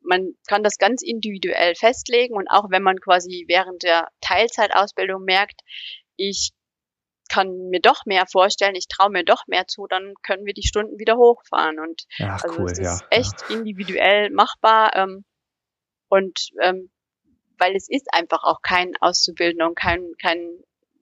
man 0.00 0.34
kann 0.46 0.62
das 0.62 0.78
ganz 0.78 1.02
individuell 1.02 1.74
festlegen 1.74 2.34
und 2.34 2.48
auch 2.48 2.70
wenn 2.70 2.82
man 2.82 3.00
quasi 3.00 3.44
während 3.48 3.82
der 3.82 4.08
Teilzeitausbildung 4.20 5.24
merkt, 5.24 5.60
ich 6.16 6.52
kann 7.28 7.68
mir 7.68 7.80
doch 7.80 8.04
mehr 8.06 8.26
vorstellen, 8.30 8.74
ich 8.74 8.86
traue 8.88 9.10
mir 9.10 9.24
doch 9.24 9.46
mehr 9.46 9.66
zu, 9.66 9.86
dann 9.86 10.14
können 10.22 10.44
wir 10.44 10.52
die 10.52 10.66
Stunden 10.66 10.98
wieder 10.98 11.16
hochfahren. 11.16 11.78
Und 11.80 12.04
Ach, 12.20 12.44
also 12.44 12.60
cool, 12.60 12.70
es 12.70 12.78
ist 12.78 13.00
ja, 13.00 13.06
echt 13.10 13.48
ja. 13.48 13.56
individuell 13.56 14.30
machbar. 14.30 14.94
Ähm, 14.94 15.24
und 16.08 16.50
ähm, 16.62 16.90
weil 17.58 17.74
es 17.76 17.88
ist 17.88 18.08
einfach 18.12 18.44
auch 18.44 18.60
kein 18.62 18.92
Auszubildender 19.00 19.66
und 19.66 19.76
kein, 19.76 20.12
kein 20.20 20.38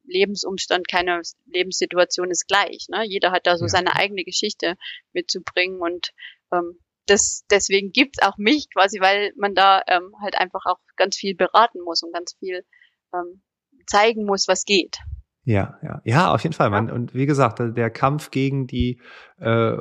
Lebensumstand, 0.05 0.89
keine 0.89 1.23
Lebenssituation 1.47 2.31
ist 2.31 2.47
gleich. 2.49 2.87
Ne? 2.89 3.05
Jeder 3.05 3.31
hat 3.33 3.47
da 3.47 3.57
so 3.57 3.65
Ja. 3.65 3.69
seine 3.69 3.97
eigene 3.97 4.25
Geschichte 4.25 4.77
mitzubringen 5.13 5.81
und 5.81 6.11
ähm, 6.53 6.79
das, 7.07 7.45
deswegen 7.51 7.91
gibt's 7.93 8.23
auch 8.23 8.37
mich 8.39 8.69
quasi, 8.73 9.01
weil 9.01 9.33
man 9.37 9.55
da 9.55 9.83
ähm, 9.89 10.15
halt 10.21 10.37
einfach 10.39 10.67
auch 10.67 10.79
ganz 10.97 11.17
viel 11.17 11.35
beraten 11.35 11.81
muss 11.83 12.03
und 12.03 12.13
ganz 12.13 12.35
viel 12.39 12.65
ähm, 13.13 13.43
zeigen 13.87 14.25
muss, 14.25 14.47
was 14.49 14.65
geht. 14.65 14.99
Ja, 15.45 15.75
ja, 15.83 16.01
ja, 16.05 16.31
auf 16.33 16.43
jeden 16.45 16.53
Fall. 16.55 16.71
Man, 16.71 16.89
und 16.89 17.15
wie 17.15 17.27
gesagt, 17.27 17.59
der 17.61 17.91
Kampf 17.91 18.31
gegen 18.31 18.69
die 18.69 19.01
äh, 19.41 19.73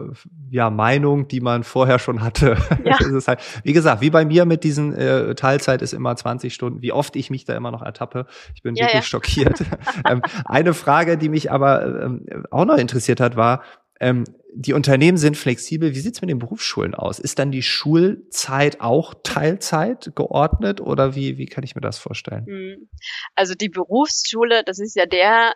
ja, 0.50 0.71
Meinung, 0.71 1.28
die 1.28 1.39
man 1.39 1.63
vorher 1.63 2.00
schon 2.00 2.21
hatte, 2.24 2.58
Ja. 2.84 2.97
das 2.97 3.02
ist 3.02 3.13
es 3.13 3.28
halt. 3.28 3.41
Wie 3.63 3.74
gesagt, 3.74 4.02
wie 4.02 4.10
bei 4.10 4.26
mir 4.26 4.45
mit 4.45 4.63
diesen 4.63 4.95
äh, 4.95 5.36
Teilzeit 5.36 5.84
ist 5.84 5.93
immer 5.93 6.15
20 6.15 6.52
Stunden. 6.52 6.82
Wie 6.82 6.91
oft 6.91 7.15
ich 7.15 7.30
mich 7.30 7.45
da 7.45 7.56
immer 7.56 7.69
noch 7.69 7.84
ertappe, 7.84 8.26
ich 8.56 8.63
bin 8.63 8.74
Ja, 8.76 8.86
wirklich 8.86 8.95
ja. 8.95 9.02
schockiert. 9.04 9.62
ähm, 10.10 10.24
eine 10.45 10.74
Frage, 10.74 11.15
die 11.19 11.30
mich 11.30 11.52
aber 11.52 12.06
ähm, 12.06 12.26
auch 12.50 12.65
noch 12.65 12.78
interessiert 12.78 13.19
hat, 13.19 13.36
war: 13.36 13.62
ähm, 14.01 14.25
Die 14.53 14.73
Unternehmen 14.73 15.17
sind 15.17 15.37
flexibel. 15.37 15.95
Wie 15.95 15.99
sieht's 15.99 16.19
mit 16.19 16.29
den 16.29 16.39
Berufsschulen 16.39 16.93
aus? 16.93 17.19
Ist 17.19 17.39
dann 17.39 17.51
die 17.51 17.63
Schulzeit 17.63 18.81
auch 18.81 19.13
Teilzeit 19.23 20.11
geordnet 20.15 20.81
oder 20.81 21.15
wie 21.15 21.37
wie 21.37 21.45
kann 21.45 21.63
ich 21.63 21.75
mir 21.75 21.81
das 21.81 21.97
vorstellen? 21.99 22.43
Mhm. 22.45 22.89
Also 23.35 23.55
die 23.55 23.69
Berufsschule, 23.69 24.63
das 24.65 24.79
ist 24.79 24.95
ja 24.97 25.05
der 25.05 25.53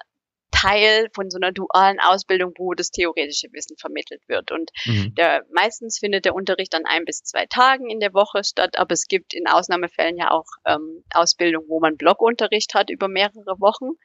Teil 0.52 1.10
von 1.14 1.30
so 1.30 1.38
einer 1.38 1.52
dualen 1.52 2.00
Ausbildung, 2.00 2.54
wo 2.58 2.74
das 2.74 2.90
theoretische 2.90 3.48
Wissen 3.52 3.76
vermittelt 3.78 4.22
wird. 4.30 4.54
Und 4.54 4.72
Mhm. 4.86 5.14
der, 5.16 5.44
meistens 5.54 6.00
findet 6.00 6.24
der 6.24 6.34
Unterricht 6.34 6.74
an 6.76 6.86
ein 6.86 7.04
bis 7.04 7.24
zwei 7.24 7.46
Tagen 7.48 7.90
in 7.90 8.00
der 8.00 8.14
Woche 8.14 8.42
statt, 8.46 8.78
aber 8.78 8.94
es 8.94 9.08
gibt 9.08 9.34
in 9.34 9.48
Ausnahmefällen 9.48 10.16
ja 10.16 10.32
auch 10.32 10.46
ähm, 10.66 11.04
Ausbildung, 11.14 11.66
wo 11.68 11.82
man 11.82 11.98
Blockunterricht 11.98 12.74
hat 12.74 12.90
über 12.90 13.10
mehrere 13.10 13.60
Wochen. 13.60 13.98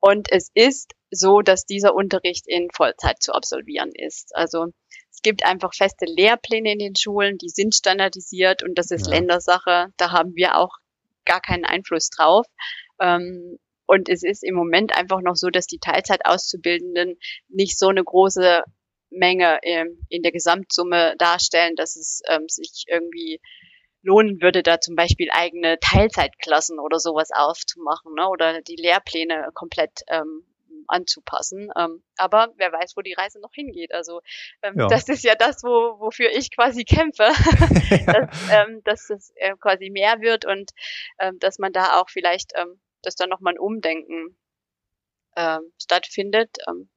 Und 0.00 0.28
es 0.30 0.50
ist 0.54 0.92
so, 1.10 1.40
dass 1.40 1.64
dieser 1.64 1.94
Unterricht 1.94 2.46
in 2.46 2.68
Vollzeit 2.74 3.22
zu 3.22 3.32
absolvieren 3.32 3.90
ist. 3.94 4.34
Also 4.34 4.66
es 5.10 5.22
gibt 5.22 5.44
einfach 5.44 5.74
feste 5.74 6.04
Lehrpläne 6.06 6.72
in 6.72 6.78
den 6.78 6.96
Schulen, 6.96 7.38
die 7.38 7.48
sind 7.48 7.74
standardisiert 7.74 8.62
und 8.62 8.76
das 8.78 8.90
ist 8.90 9.06
Ja. 9.06 9.14
Ländersache. 9.14 9.88
Da 9.96 10.12
haben 10.12 10.34
wir 10.36 10.56
auch 10.56 10.76
gar 11.24 11.40
keinen 11.40 11.64
Einfluss 11.64 12.10
drauf. 12.10 12.46
Ähm, 13.00 13.58
und 13.86 14.08
es 14.08 14.22
ist 14.22 14.44
im 14.44 14.54
Moment 14.54 14.94
einfach 14.94 15.20
noch 15.22 15.34
so, 15.34 15.48
dass 15.48 15.66
die 15.66 15.78
Teilzeitauszubildenden 15.78 17.18
nicht 17.48 17.78
so 17.78 17.88
eine 17.88 18.04
große 18.04 18.62
Menge 19.10 19.58
ähm, 19.62 20.04
in 20.10 20.22
der 20.22 20.32
Gesamtsumme 20.32 21.14
darstellen, 21.18 21.74
dass 21.74 21.96
es 21.96 22.20
ähm, 22.28 22.44
sich 22.48 22.84
irgendwie 22.86 23.40
lohnen 24.02 24.40
würde, 24.40 24.62
da 24.62 24.80
zum 24.80 24.94
Beispiel 24.94 25.28
eigene 25.32 25.78
Teilzeitklassen 25.80 26.78
oder 26.78 26.98
sowas 26.98 27.30
aufzumachen 27.34 28.14
ne? 28.14 28.28
oder 28.28 28.62
die 28.62 28.76
Lehrpläne 28.76 29.50
komplett 29.54 30.02
ähm, 30.08 30.44
anzupassen. 30.86 31.70
Ähm, 31.76 32.02
aber 32.16 32.52
wer 32.56 32.72
weiß, 32.72 32.96
wo 32.96 33.02
die 33.02 33.12
Reise 33.12 33.40
noch 33.40 33.52
hingeht. 33.52 33.92
Also 33.92 34.20
ähm, 34.62 34.74
Ja. 34.78 34.86
das 34.88 35.08
ist 35.08 35.24
ja 35.24 35.34
das, 35.34 35.62
wo, 35.62 36.00
wofür 36.00 36.30
ich 36.30 36.54
quasi 36.54 36.84
kämpfe, 36.84 37.28
dass, 38.06 38.50
ähm, 38.50 38.82
dass 38.84 39.10
es 39.10 39.32
äh, 39.36 39.54
quasi 39.60 39.90
mehr 39.90 40.20
wird 40.20 40.44
und 40.44 40.70
ähm, 41.18 41.38
dass 41.38 41.58
man 41.58 41.72
da 41.72 42.00
auch 42.00 42.08
vielleicht, 42.08 42.52
ähm, 42.56 42.80
dass 43.02 43.14
da 43.14 43.26
nochmal 43.26 43.54
ein 43.54 43.58
Umdenken 43.58 44.36
ähm, 45.36 45.72
stattfindet. 45.80 46.56
Ähm, 46.68 46.88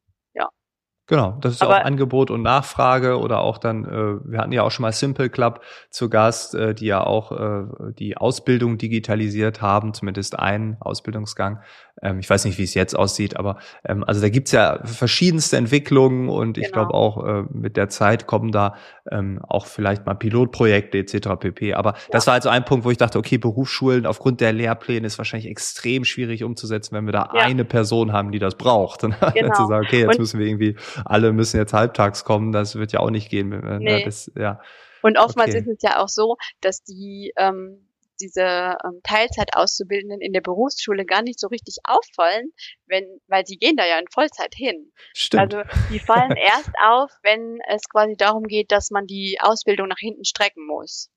Genau, 1.12 1.38
das 1.41 1.56
ist 1.56 1.62
Aber- 1.62 1.80
auch 1.82 1.84
Angebot 1.84 2.32
und 2.32 2.41
Nachfrage 2.41 3.19
oder 3.19 3.41
auch 3.41 3.58
dann, 3.58 3.84
äh, 3.84 4.32
wir 4.32 4.39
hatten 4.39 4.54
ja 4.54 4.63
auch 4.63 4.71
schon 4.71 4.84
mal 4.84 4.93
Simple 4.93 5.30
Club 5.30 5.60
zu 5.89 6.10
Gast, 6.10 6.56
äh, 6.56 6.74
die 6.74 6.86
ja 6.86 7.04
auch 7.04 7.34
äh, 7.34 7.63
die 8.00 8.15
Ausbildung 8.15 8.78
digitalisiert 8.78 9.62
haben, 9.62 9.93
zumindest 9.93 10.39
einen 10.39 10.78
Ausbildungsgang. 10.80 11.60
Ähm, 12.01 12.19
ich 12.19 12.30
weiß 12.30 12.45
nicht, 12.45 12.58
wie 12.58 12.63
es 12.63 12.73
jetzt 12.73 12.95
aussieht, 12.95 13.38
aber 13.38 13.58
ähm, 13.86 14.04
also 14.04 14.21
da 14.21 14.30
gibt's 14.30 14.51
ja 14.51 14.80
verschiedenste 14.86 15.58
Entwicklungen 15.58 16.30
und 16.30 16.58
ich 16.58 16.65
Genau. 16.71 16.88
glaube 16.88 16.93
auch 16.93 17.25
äh, 17.25 17.43
mit 17.51 17.77
der 17.77 17.89
Zeit 17.89 18.27
kommen 18.27 18.51
da 18.51 18.75
ähm, 19.12 19.39
auch 19.47 19.65
vielleicht 19.65 20.06
mal 20.06 20.13
Pilotprojekte 20.15 20.97
etc. 20.97 21.30
pp. 21.39 21.73
Aber 21.73 21.95
das 22.12 22.27
war 22.27 22.34
also 22.36 22.49
ein 22.49 22.65
Punkt, 22.65 22.86
wo 22.86 22.91
ich 22.91 22.97
dachte, 22.97 23.17
okay, 23.19 23.38
Berufsschulen 23.38 24.06
aufgrund 24.06 24.41
der 24.41 24.54
Lehrpläne 24.54 25.06
ist 25.06 25.17
wahrscheinlich 25.17 25.49
extrem 25.49 26.06
schwierig 26.06 26.43
umzusetzen, 26.43 26.95
wenn 26.95 27.06
wir 27.06 27.13
da 27.13 27.30
Ja. 27.34 27.41
eine 27.43 27.65
Person 27.65 28.13
haben, 28.13 28.32
die 28.32 28.39
das 28.39 28.56
braucht. 28.56 29.04
Dann 29.04 29.15
Genau. 29.34 29.54
zu 29.54 29.67
sagen, 29.67 29.86
okay, 29.86 29.99
jetzt 29.99 30.12
Und- 30.12 30.19
müssen 30.19 30.39
wir 30.39 30.47
irgendwie, 30.47 30.75
alle 31.06 31.32
müssen 31.34 31.58
jetzt 31.58 31.73
halbtags 31.73 32.23
kommen, 32.23 32.51
das 32.51 32.75
wird 32.75 32.91
ja 32.93 32.99
auch 32.99 33.10
nicht 33.12 33.30
gehen. 33.30 33.51
äh, 33.51 33.80
Nee. 33.80 34.06
Das, 34.06 34.32
ja. 34.38 34.60
Und 35.04 35.17
oftmals 35.17 35.49
Okay. 35.49 35.60
ist 35.60 35.67
es 35.67 35.82
ja 35.82 35.99
auch 35.99 36.08
so, 36.08 36.38
dass 36.62 36.84
die 36.84 37.34
ähm, 37.38 37.88
diese 38.21 38.77
ähm, 38.84 39.01
Teilzeitauszubildenden 39.03 40.21
in 40.21 40.34
der 40.34 40.41
Berufsschule 40.41 41.05
gar 41.05 41.21
nicht 41.21 41.39
so 41.39 41.47
richtig 41.47 41.77
auffallen, 41.84 42.51
wenn, 42.86 43.05
weil 43.27 43.45
sie 43.45 43.57
gehen 43.57 43.75
da 43.75 43.86
ja 43.86 43.99
in 43.99 44.07
Vollzeit 44.13 44.53
hin. 44.55 44.91
Stimmt. 45.13 45.41
Also 45.41 45.69
die 45.91 45.99
fallen 45.99 46.31
erst 46.38 46.71
auf, 46.84 47.12
wenn 47.23 47.60
es 47.67 47.84
quasi 47.89 48.15
darum 48.15 48.43
geht, 48.43 48.71
dass 48.71 48.91
man 48.91 49.07
die 49.07 49.38
Ausbildung 49.41 49.88
nach 49.88 49.99
hinten 49.99 50.25
strecken 50.25 50.65
muss. 50.65 51.10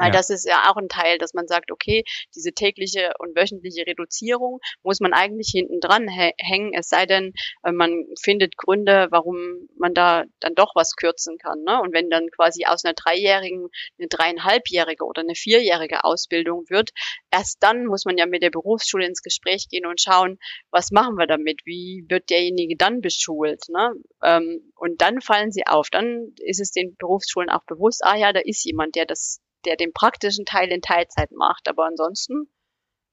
Weil 0.00 0.06
Ja. 0.08 0.12
das 0.12 0.30
ist 0.30 0.46
ja 0.46 0.70
auch 0.70 0.76
ein 0.76 0.88
Teil, 0.88 1.18
dass 1.18 1.34
man 1.34 1.46
sagt, 1.46 1.70
okay, 1.70 2.04
diese 2.34 2.52
tägliche 2.52 3.12
und 3.18 3.36
wöchentliche 3.36 3.86
Reduzierung 3.86 4.58
muss 4.82 5.00
man 5.00 5.12
eigentlich 5.12 5.50
hinten 5.52 5.78
dran 5.80 6.08
hä- 6.08 6.32
hängen, 6.38 6.72
es 6.74 6.88
sei 6.88 7.04
denn, 7.06 7.32
äh, 7.62 7.72
man 7.72 8.06
findet 8.20 8.56
Gründe, 8.56 9.08
warum 9.10 9.68
man 9.76 9.92
da 9.94 10.24
dann 10.40 10.54
doch 10.54 10.72
was 10.74 10.96
kürzen 10.96 11.36
kann. 11.38 11.62
Ne? 11.64 11.80
Und 11.82 11.92
wenn 11.92 12.08
dann 12.08 12.28
quasi 12.30 12.64
aus 12.64 12.84
einer 12.84 12.94
dreijährigen 12.94 13.68
eine 13.98 14.08
dreieinhalbjährige 14.08 15.04
oder 15.04 15.20
eine 15.20 15.34
vierjährige 15.34 16.04
Ausbildung 16.04 16.64
wird, 16.70 16.90
erst 17.30 17.62
dann 17.62 17.84
muss 17.86 18.04
man 18.06 18.16
ja 18.16 18.26
mit 18.26 18.42
der 18.42 18.50
Berufsschule 18.50 19.04
ins 19.06 19.22
Gespräch 19.22 19.68
gehen 19.68 19.84
und 19.86 20.00
schauen, 20.00 20.38
was 20.70 20.90
machen 20.90 21.16
wir 21.16 21.26
damit? 21.26 21.60
Wie 21.66 22.06
wird 22.08 22.30
derjenige 22.30 22.76
dann 22.76 23.00
beschult? 23.02 23.68
Ne? 23.68 23.92
Ähm, 24.22 24.72
und 24.76 25.02
dann 25.02 25.20
fallen 25.20 25.52
sie 25.52 25.66
auf. 25.66 25.88
Dann 25.90 26.32
ist 26.38 26.60
es 26.60 26.70
den 26.72 26.96
Berufsschulen 26.96 27.50
auch 27.50 27.64
bewusst, 27.64 28.02
ah 28.04 28.16
ja, 28.16 28.32
da 28.32 28.40
ist 28.40 28.64
jemand, 28.64 28.94
der 28.94 29.04
das 29.06 29.40
der 29.64 29.76
den 29.76 29.92
praktischen 29.92 30.44
Teil 30.44 30.70
in 30.70 30.82
Teilzeit 30.82 31.30
macht. 31.32 31.68
Aber 31.68 31.84
ansonsten, 31.84 32.48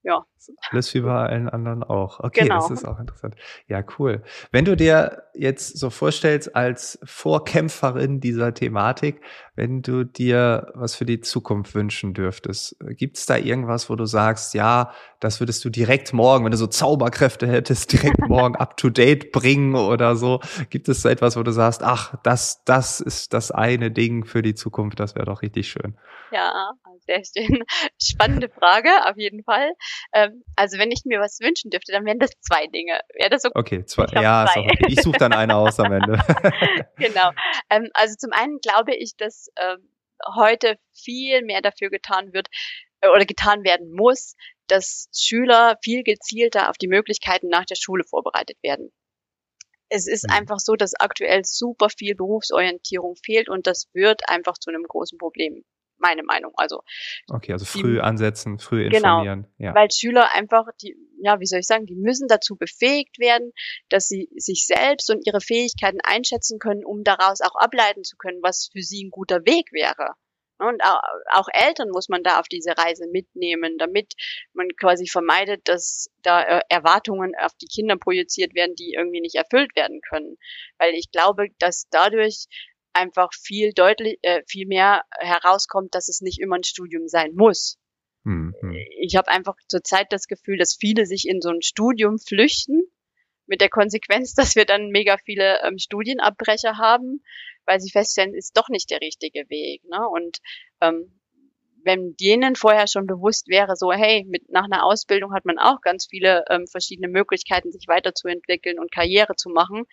ja. 0.07 0.25
Alles 0.71 0.93
wie 0.93 1.01
bei 1.01 1.11
allen 1.13 1.49
anderen 1.49 1.83
auch. 1.83 2.21
Okay, 2.21 2.43
Genau. 2.43 2.55
das 2.55 2.71
ist 2.71 2.87
auch 2.87 2.99
interessant. 2.99 3.35
Ja, 3.67 3.83
cool. 3.99 4.23
Wenn 4.51 4.63
du 4.63 4.77
dir 4.77 5.23
jetzt 5.33 5.77
so 5.77 5.89
vorstellst 5.89 6.55
als 6.55 6.97
Vorkämpferin 7.03 8.21
dieser 8.21 8.53
Thematik, 8.53 9.19
wenn 9.55 9.81
du 9.81 10.05
dir 10.05 10.71
was 10.73 10.95
für 10.95 11.03
die 11.05 11.19
Zukunft 11.19 11.75
wünschen 11.75 12.13
dürftest, 12.13 12.77
gibt 12.91 13.17
es 13.17 13.25
da 13.25 13.35
irgendwas, 13.35 13.89
wo 13.89 13.95
du 13.95 14.05
sagst, 14.05 14.53
ja, 14.53 14.93
das 15.19 15.41
würdest 15.41 15.65
du 15.65 15.69
direkt 15.69 16.13
morgen, 16.13 16.45
wenn 16.45 16.51
du 16.51 16.57
so 16.57 16.67
Zauberkräfte 16.67 17.45
hättest, 17.45 17.91
direkt 17.91 18.19
morgen 18.29 18.55
up 18.55 18.77
to 18.77 18.89
date 18.89 19.33
bringen 19.33 19.75
oder 19.75 20.15
so? 20.15 20.39
Gibt 20.69 20.87
es 20.87 21.01
da 21.01 21.09
etwas, 21.09 21.35
wo 21.35 21.43
du 21.43 21.51
sagst, 21.51 21.83
ach, 21.83 22.15
das, 22.23 22.63
das 22.63 23.01
ist 23.01 23.33
das 23.33 23.51
eine 23.51 23.91
Ding 23.91 24.23
für 24.23 24.41
die 24.41 24.55
Zukunft, 24.55 24.99
das 25.01 25.15
wäre 25.15 25.25
doch 25.25 25.41
richtig 25.41 25.67
schön. 25.67 25.97
Ja, 26.31 26.71
sehr 27.07 27.23
schön. 27.23 27.63
Spannende 28.01 28.49
Frage, 28.49 28.89
auf 29.05 29.17
jeden 29.17 29.43
Fall. 29.43 29.71
Ähm, 30.13 30.43
also 30.55 30.77
wenn 30.77 30.91
ich 30.91 31.01
mir 31.05 31.19
was 31.19 31.39
wünschen 31.39 31.71
dürfte, 31.71 31.91
dann 31.91 32.05
wären 32.05 32.19
das 32.19 32.31
zwei 32.41 32.67
Dinge. 32.67 32.99
Wäre 33.15 33.29
das 33.29 33.41
so 33.43 33.49
Okay, 33.55 33.85
zwei, 33.85 34.05
ja, 34.13 34.45
zwei. 34.51 34.61
okay. 34.61 34.85
ich 34.89 35.01
suche 35.01 35.17
dann 35.17 35.33
eine 35.33 35.55
aus 35.55 35.79
am 35.79 35.91
Ende. 35.91 36.13
genau. 36.97 37.31
Ähm, 37.69 37.89
also 37.93 38.15
zum 38.15 38.31
einen 38.33 38.59
glaube 38.59 38.95
ich, 38.95 39.15
dass 39.17 39.47
ähm, 39.57 39.89
heute 40.35 40.77
viel 40.93 41.43
mehr 41.43 41.61
dafür 41.61 41.89
getan 41.89 42.33
wird 42.33 42.47
äh, 43.01 43.07
oder 43.09 43.25
getan 43.25 43.63
werden 43.63 43.91
muss, 43.93 44.35
dass 44.67 45.07
Schüler 45.15 45.77
viel 45.83 46.03
gezielter 46.03 46.69
auf 46.69 46.77
die 46.77 46.87
Möglichkeiten 46.87 47.47
nach 47.47 47.65
der 47.65 47.75
Schule 47.75 48.03
vorbereitet 48.03 48.57
werden. 48.61 48.91
Es 49.89 50.07
ist 50.07 50.25
Mhm. 50.27 50.33
einfach 50.35 50.59
so, 50.59 50.75
dass 50.75 50.95
aktuell 50.99 51.45
super 51.45 51.87
viel 51.89 52.13
Berufsorientierung 52.15 53.15
fehlt 53.23 53.47
und 53.47 53.67
das 53.67 53.87
wird 53.93 54.27
einfach 54.27 54.57
zu 54.57 54.69
einem 54.69 54.83
großen 54.83 55.17
Problem. 55.17 55.63
Meine 55.99 56.23
Meinung. 56.23 56.53
Also, 56.55 56.81
Okay, 57.29 57.53
also 57.53 57.65
Die- 57.65 57.81
früh 57.81 57.99
ansetzen, 57.99 58.59
früh 58.59 58.89
Genau, 58.89 59.19
informieren. 59.21 59.47
Ja. 59.57 59.73
weil 59.75 59.89
Schüler 59.91 60.31
einfach, 60.33 60.65
die, 60.81 60.95
ja, 61.21 61.39
wie 61.39 61.45
soll 61.45 61.59
ich 61.59 61.67
sagen, 61.67 61.85
die 61.85 61.95
müssen 61.95 62.27
dazu 62.27 62.55
befähigt 62.55 63.19
werden, 63.19 63.51
dass 63.89 64.07
sie 64.07 64.29
sich 64.35 64.65
selbst 64.65 65.09
und 65.09 65.25
ihre 65.25 65.41
Fähigkeiten 65.41 65.99
einschätzen 66.03 66.59
können, 66.59 66.85
um 66.85 67.03
daraus 67.03 67.41
auch 67.41 67.55
ableiten 67.55 68.03
zu 68.03 68.15
können, 68.17 68.39
was 68.41 68.69
für 68.71 68.81
sie 68.81 69.03
ein 69.05 69.09
guter 69.11 69.45
Weg 69.45 69.71
wäre. 69.71 70.13
Und 70.59 70.83
auch, 70.83 71.01
auch 71.33 71.47
Eltern 71.53 71.89
muss 71.91 72.09
man 72.09 72.23
da 72.23 72.39
auf 72.39 72.47
diese 72.47 72.75
Reise 72.75 73.05
mitnehmen, 73.11 73.77
damit 73.77 74.13
man 74.53 74.67
quasi 74.79 75.07
vermeidet, 75.07 75.67
dass 75.67 76.09
da 76.23 76.41
äh, 76.41 76.61
Erwartungen 76.69 77.33
auf 77.39 77.51
die 77.61 77.67
Kinder 77.67 77.95
projiziert 77.95 78.55
werden, 78.55 78.73
die 78.73 78.93
irgendwie 78.97 79.21
nicht 79.21 79.35
erfüllt 79.35 79.75
werden 79.75 80.01
können. 80.09 80.37
Weil 80.79 80.95
ich 80.95 81.11
glaube, 81.11 81.49
dass 81.59 81.87
dadurch 81.91 82.45
einfach 82.97 83.29
viel 83.33 83.73
deutlich, 83.73 84.19
äh, 84.21 84.41
viel 84.47 84.67
mehr 84.67 85.03
herauskommt, 85.19 85.95
dass 85.95 86.09
es 86.09 86.21
nicht 86.21 86.39
immer 86.39 86.57
ein 86.57 86.63
Studium 86.63 87.07
sein 87.07 87.33
muss. 87.35 87.77
Mhm. 88.23 88.53
Ich 88.99 89.15
habe 89.15 89.29
einfach 89.29 89.55
zurzeit 89.67 90.07
das 90.09 90.27
Gefühl, 90.27 90.57
dass 90.57 90.75
viele 90.75 91.05
sich 91.05 91.27
in 91.27 91.41
so 91.41 91.49
ein 91.49 91.61
Studium 91.61 92.17
flüchten, 92.19 92.81
mit 93.47 93.61
der 93.61 93.69
Konsequenz, 93.69 94.33
dass 94.35 94.55
wir 94.55 94.65
dann 94.65 94.89
mega 94.89 95.17
viele 95.25 95.61
ähm, 95.63 95.77
Studienabbrecher 95.77 96.77
haben, 96.77 97.23
weil 97.65 97.79
sie 97.79 97.89
feststellen, 97.89 98.35
ist 98.35 98.55
doch 98.57 98.69
nicht 98.69 98.91
der 98.91 99.01
richtige 99.01 99.49
Weg. 99.49 99.83
Ne? 99.85 100.07
Und 100.07 100.37
ähm, 100.81 101.19
wenn 101.83 102.15
denen 102.17 102.55
vorher 102.55 102.87
schon 102.87 103.07
bewusst 103.07 103.47
wäre, 103.47 103.75
so 103.77 103.93
hey, 103.93 104.25
mit 104.27 104.49
nach 104.49 104.65
einer 104.65 104.83
Ausbildung 104.83 105.33
hat 105.33 105.45
man 105.45 105.57
auch 105.57 105.79
ganz 105.81 106.07
viele 106.09 106.43
ähm, 106.49 106.67
verschiedene 106.67 107.07
Möglichkeiten, 107.07 107.71
sich 107.71 107.87
weiterzuentwickeln 107.87 108.77
und 108.77 108.91
Karriere 108.91 109.35
zu 109.35 109.49
machen, 109.49 109.85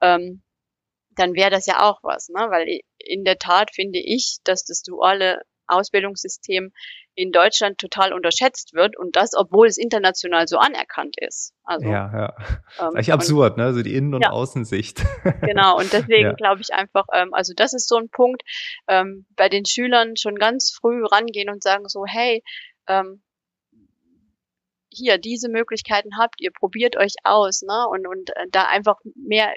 ähm, 0.00 0.42
dann 1.16 1.34
wäre 1.34 1.50
das 1.50 1.66
ja 1.66 1.82
auch 1.82 2.00
was, 2.02 2.28
ne? 2.28 2.46
Weil 2.50 2.80
in 2.98 3.24
der 3.24 3.38
Tat 3.38 3.70
finde 3.74 3.98
ich, 3.98 4.38
dass 4.44 4.64
das 4.64 4.82
duale 4.82 5.40
Ausbildungssystem 5.66 6.72
in 7.14 7.32
Deutschland 7.32 7.78
total 7.78 8.12
unterschätzt 8.12 8.74
wird 8.74 8.96
und 8.96 9.16
das, 9.16 9.30
obwohl 9.34 9.66
es 9.66 9.78
international 9.78 10.46
so 10.46 10.58
anerkannt 10.58 11.16
ist. 11.18 11.54
Also, 11.64 11.88
ja, 11.88 12.12
ja. 12.12 12.34
Ähm, 12.38 12.88
ist 12.88 12.94
eigentlich 12.94 13.12
absurd, 13.12 13.56
ne? 13.56 13.72
So 13.72 13.82
die 13.82 13.94
Innen- 13.94 14.14
und 14.14 14.22
ja. 14.22 14.30
Außensicht. 14.30 15.02
Genau, 15.40 15.78
und 15.78 15.92
deswegen 15.92 16.28
ja. 16.28 16.32
glaube 16.32 16.60
ich 16.60 16.72
einfach, 16.72 17.06
ähm, 17.12 17.32
also 17.32 17.52
das 17.56 17.72
ist 17.72 17.88
so 17.88 17.96
ein 17.96 18.10
Punkt, 18.10 18.42
ähm, 18.88 19.26
bei 19.36 19.48
den 19.48 19.64
Schülern 19.64 20.16
schon 20.16 20.36
ganz 20.36 20.70
früh 20.70 21.04
rangehen 21.04 21.48
und 21.50 21.62
sagen 21.62 21.88
so, 21.88 22.04
hey, 22.06 22.42
ähm, 22.88 23.22
hier, 24.90 25.18
diese 25.18 25.48
Möglichkeiten 25.48 26.18
habt 26.18 26.40
ihr, 26.40 26.50
probiert 26.52 26.96
euch 26.96 27.14
aus, 27.24 27.62
ne? 27.62 27.86
Und, 27.88 28.06
und 28.06 28.30
äh, 28.30 28.46
da 28.50 28.64
einfach 28.64 28.96
mehr 29.14 29.52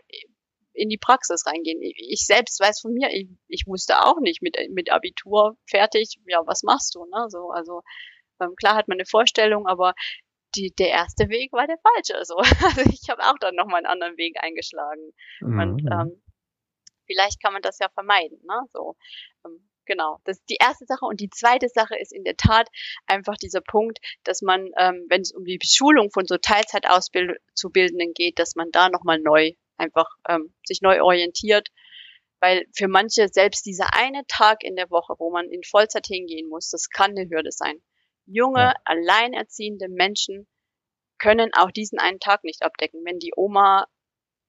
in 0.79 0.89
die 0.89 0.97
Praxis 0.97 1.45
reingehen. 1.45 1.79
Ich 1.81 2.25
selbst 2.25 2.59
weiß 2.59 2.81
von 2.81 2.93
mir, 2.93 3.09
ich, 3.11 3.27
ich 3.47 3.67
wusste 3.67 4.03
auch 4.03 4.19
nicht 4.19 4.41
mit, 4.41 4.57
mit 4.71 4.91
Abitur 4.91 5.57
fertig, 5.69 6.19
ja, 6.25 6.41
was 6.45 6.63
machst 6.63 6.95
du, 6.95 7.05
ne? 7.05 7.25
So, 7.29 7.49
also 7.51 7.81
ähm, 8.41 8.55
klar 8.55 8.75
hat 8.75 8.87
man 8.87 8.95
eine 8.95 9.05
Vorstellung, 9.05 9.67
aber 9.67 9.93
die, 10.55 10.73
der 10.73 10.89
erste 10.89 11.29
Weg 11.29 11.51
war 11.53 11.67
der 11.67 11.77
falsche. 11.77 12.23
So. 12.25 12.37
Also 12.65 12.89
ich 12.91 13.09
habe 13.09 13.21
auch 13.23 13.37
dann 13.39 13.55
nochmal 13.55 13.79
einen 13.79 13.87
anderen 13.91 14.17
Weg 14.17 14.41
eingeschlagen. 14.41 15.13
Mhm. 15.41 15.59
Und 15.59 15.81
ähm, 15.91 16.21
vielleicht 17.05 17.41
kann 17.41 17.53
man 17.53 17.61
das 17.61 17.79
ja 17.79 17.89
vermeiden, 17.89 18.39
ne? 18.43 18.63
So. 18.71 18.95
Ähm, 19.45 19.69
genau. 19.85 20.19
Das 20.23 20.37
ist 20.37 20.49
die 20.49 20.57
erste 20.59 20.85
Sache. 20.85 21.05
Und 21.05 21.19
die 21.19 21.29
zweite 21.29 21.69
Sache 21.69 21.97
ist 21.99 22.13
in 22.13 22.23
der 22.23 22.37
Tat 22.37 22.69
einfach 23.05 23.35
dieser 23.35 23.61
Punkt, 23.61 23.99
dass 24.23 24.41
man, 24.41 24.69
ähm, 24.77 25.05
wenn 25.09 25.21
es 25.21 25.31
um 25.31 25.43
die 25.43 25.57
Beschulung 25.57 26.09
von 26.11 26.25
so 26.25 26.37
Teilzeitauszubildenden 26.37 28.13
geht, 28.13 28.39
dass 28.39 28.55
man 28.55 28.71
da 28.71 28.89
nochmal 28.89 29.19
neu 29.19 29.53
einfach 29.79 30.07
ähm, 30.27 30.53
sich 30.65 30.81
neu 30.81 31.01
orientiert. 31.01 31.69
Weil 32.41 32.65
für 32.73 32.87
manche 32.87 33.27
selbst 33.27 33.65
dieser 33.65 33.93
eine 33.93 34.25
Tag 34.27 34.63
in 34.63 34.75
der 34.75 34.89
Woche, 34.89 35.15
wo 35.17 35.29
man 35.29 35.49
in 35.49 35.63
Vollzeit 35.63 36.07
hingehen 36.07 36.47
muss, 36.47 36.69
das 36.69 36.89
kann 36.89 37.11
eine 37.11 37.29
Hürde 37.29 37.51
sein. 37.51 37.81
Junge, 38.25 38.59
ja. 38.59 38.73
alleinerziehende 38.85 39.89
Menschen 39.89 40.47
können 41.17 41.51
auch 41.53 41.71
diesen 41.71 41.99
einen 41.99 42.19
Tag 42.19 42.43
nicht 42.43 42.63
abdecken, 42.63 43.01
wenn 43.03 43.19
die 43.19 43.33
Oma 43.35 43.85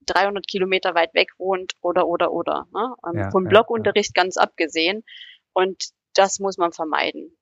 300 0.06 0.46
Kilometer 0.46 0.94
weit 0.94 1.14
weg 1.14 1.30
wohnt 1.38 1.74
oder 1.80 2.06
oder 2.06 2.32
oder. 2.32 2.66
Ne? 2.72 2.94
Ähm, 3.06 3.18
ja, 3.18 3.30
vom 3.30 3.44
Blockunterricht 3.44 4.16
ja. 4.16 4.22
ganz 4.22 4.36
abgesehen. 4.36 5.04
Und 5.52 5.90
das 6.14 6.38
muss 6.38 6.58
man 6.58 6.72
vermeiden. 6.72 7.36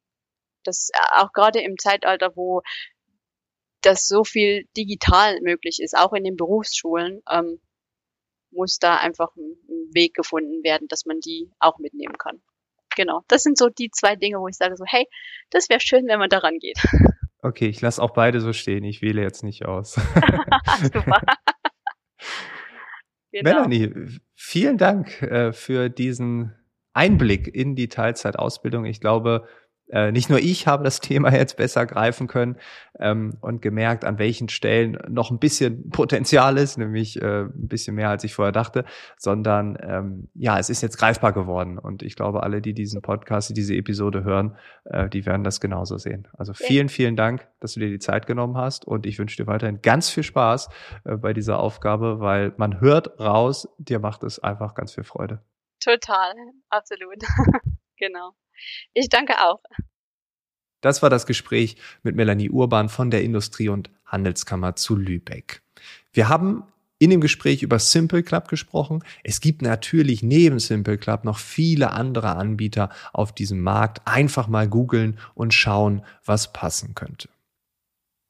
Das 0.64 0.90
äh, 0.92 1.22
auch 1.22 1.32
gerade 1.32 1.60
im 1.60 1.76
Zeitalter, 1.78 2.36
wo 2.36 2.62
das 3.82 4.08
so 4.08 4.24
viel 4.24 4.66
digital 4.76 5.40
möglich 5.40 5.78
ist, 5.80 5.96
auch 5.96 6.12
in 6.12 6.24
den 6.24 6.36
Berufsschulen, 6.36 7.22
ähm, 7.30 7.60
muss 8.50 8.78
da 8.78 8.96
einfach 8.96 9.34
ein, 9.36 9.56
ein 9.68 9.94
Weg 9.94 10.14
gefunden 10.14 10.62
werden, 10.62 10.88
dass 10.88 11.06
man 11.06 11.20
die 11.20 11.50
auch 11.58 11.78
mitnehmen 11.78 12.16
kann. 12.18 12.40
Genau, 12.96 13.22
das 13.28 13.42
sind 13.42 13.56
so 13.58 13.68
die 13.68 13.90
zwei 13.90 14.16
Dinge, 14.16 14.38
wo 14.40 14.48
ich 14.48 14.56
sage 14.56 14.76
so, 14.76 14.84
hey, 14.86 15.06
das 15.50 15.68
wäre 15.68 15.80
schön, 15.80 16.06
wenn 16.06 16.18
man 16.18 16.28
daran 16.28 16.58
geht. 16.58 16.78
Okay, 17.40 17.68
ich 17.68 17.80
lasse 17.80 18.02
auch 18.02 18.10
beide 18.10 18.40
so 18.40 18.52
stehen. 18.52 18.82
Ich 18.82 19.00
wähle 19.00 19.22
jetzt 19.22 19.44
nicht 19.44 19.64
aus. 19.64 19.92
Super. 20.92 21.22
genau. 23.30 23.50
Melanie, 23.50 24.18
vielen 24.34 24.76
Dank 24.76 25.22
äh, 25.22 25.52
für 25.52 25.88
diesen 25.88 26.54
Einblick 26.94 27.46
in 27.46 27.76
die 27.76 27.88
Teilzeitausbildung. 27.88 28.84
Ich 28.86 29.00
glaube, 29.00 29.46
äh, 29.90 30.12
nicht 30.12 30.30
nur 30.30 30.38
ich 30.38 30.66
habe 30.66 30.84
das 30.84 31.00
Thema 31.00 31.32
jetzt 31.32 31.56
besser 31.56 31.86
greifen 31.86 32.26
können 32.26 32.56
ähm, 32.98 33.36
und 33.40 33.62
gemerkt, 33.62 34.04
an 34.04 34.18
welchen 34.18 34.48
Stellen 34.48 34.98
noch 35.08 35.30
ein 35.30 35.38
bisschen 35.38 35.90
Potenzial 35.90 36.58
ist, 36.58 36.78
nämlich 36.78 37.20
äh, 37.20 37.42
ein 37.42 37.68
bisschen 37.68 37.96
mehr, 37.96 38.10
als 38.10 38.24
ich 38.24 38.34
vorher 38.34 38.52
dachte, 38.52 38.84
sondern 39.16 39.78
ähm, 39.82 40.28
ja, 40.34 40.58
es 40.58 40.70
ist 40.70 40.82
jetzt 40.82 40.98
greifbar 40.98 41.32
geworden. 41.32 41.78
Und 41.78 42.02
ich 42.02 42.16
glaube, 42.16 42.42
alle, 42.42 42.60
die 42.60 42.74
diesen 42.74 43.02
Podcast, 43.02 43.50
die 43.50 43.54
diese 43.54 43.74
Episode 43.74 44.24
hören, 44.24 44.56
äh, 44.84 45.08
die 45.08 45.26
werden 45.26 45.44
das 45.44 45.60
genauso 45.60 45.98
sehen. 45.98 46.28
Also 46.36 46.52
vielen, 46.54 46.88
vielen 46.88 47.16
Dank, 47.16 47.48
dass 47.60 47.74
du 47.74 47.80
dir 47.80 47.88
die 47.88 47.98
Zeit 47.98 48.26
genommen 48.26 48.56
hast 48.56 48.86
und 48.86 49.06
ich 49.06 49.18
wünsche 49.18 49.36
dir 49.36 49.46
weiterhin 49.46 49.82
ganz 49.82 50.10
viel 50.10 50.22
Spaß 50.22 50.68
äh, 51.04 51.16
bei 51.16 51.32
dieser 51.32 51.58
Aufgabe, 51.58 52.20
weil 52.20 52.52
man 52.56 52.80
hört 52.80 53.18
raus, 53.18 53.68
dir 53.78 53.98
macht 53.98 54.22
es 54.22 54.38
einfach 54.38 54.74
ganz 54.74 54.94
viel 54.94 55.04
Freude. 55.04 55.40
Total, 55.80 56.34
absolut. 56.70 57.22
genau. 57.96 58.32
Ich 58.94 59.08
danke 59.08 59.34
auch. 59.40 59.60
Das 60.80 61.02
war 61.02 61.10
das 61.10 61.26
Gespräch 61.26 61.76
mit 62.02 62.14
Melanie 62.14 62.50
Urban 62.50 62.88
von 62.88 63.10
der 63.10 63.22
Industrie- 63.22 63.68
und 63.68 63.90
Handelskammer 64.06 64.76
zu 64.76 64.96
Lübeck. 64.96 65.62
Wir 66.12 66.28
haben 66.28 66.64
in 66.98 67.10
dem 67.10 67.20
Gespräch 67.20 67.62
über 67.62 67.78
Simple 67.78 68.22
Club 68.22 68.48
gesprochen. 68.48 69.04
Es 69.22 69.40
gibt 69.40 69.62
natürlich 69.62 70.22
neben 70.22 70.58
Simple 70.58 70.98
Club 70.98 71.24
noch 71.24 71.38
viele 71.38 71.92
andere 71.92 72.36
Anbieter 72.36 72.90
auf 73.12 73.32
diesem 73.32 73.60
Markt. 73.60 74.02
Einfach 74.04 74.48
mal 74.48 74.68
googeln 74.68 75.18
und 75.34 75.54
schauen, 75.54 76.04
was 76.24 76.52
passen 76.52 76.94
könnte. 76.94 77.28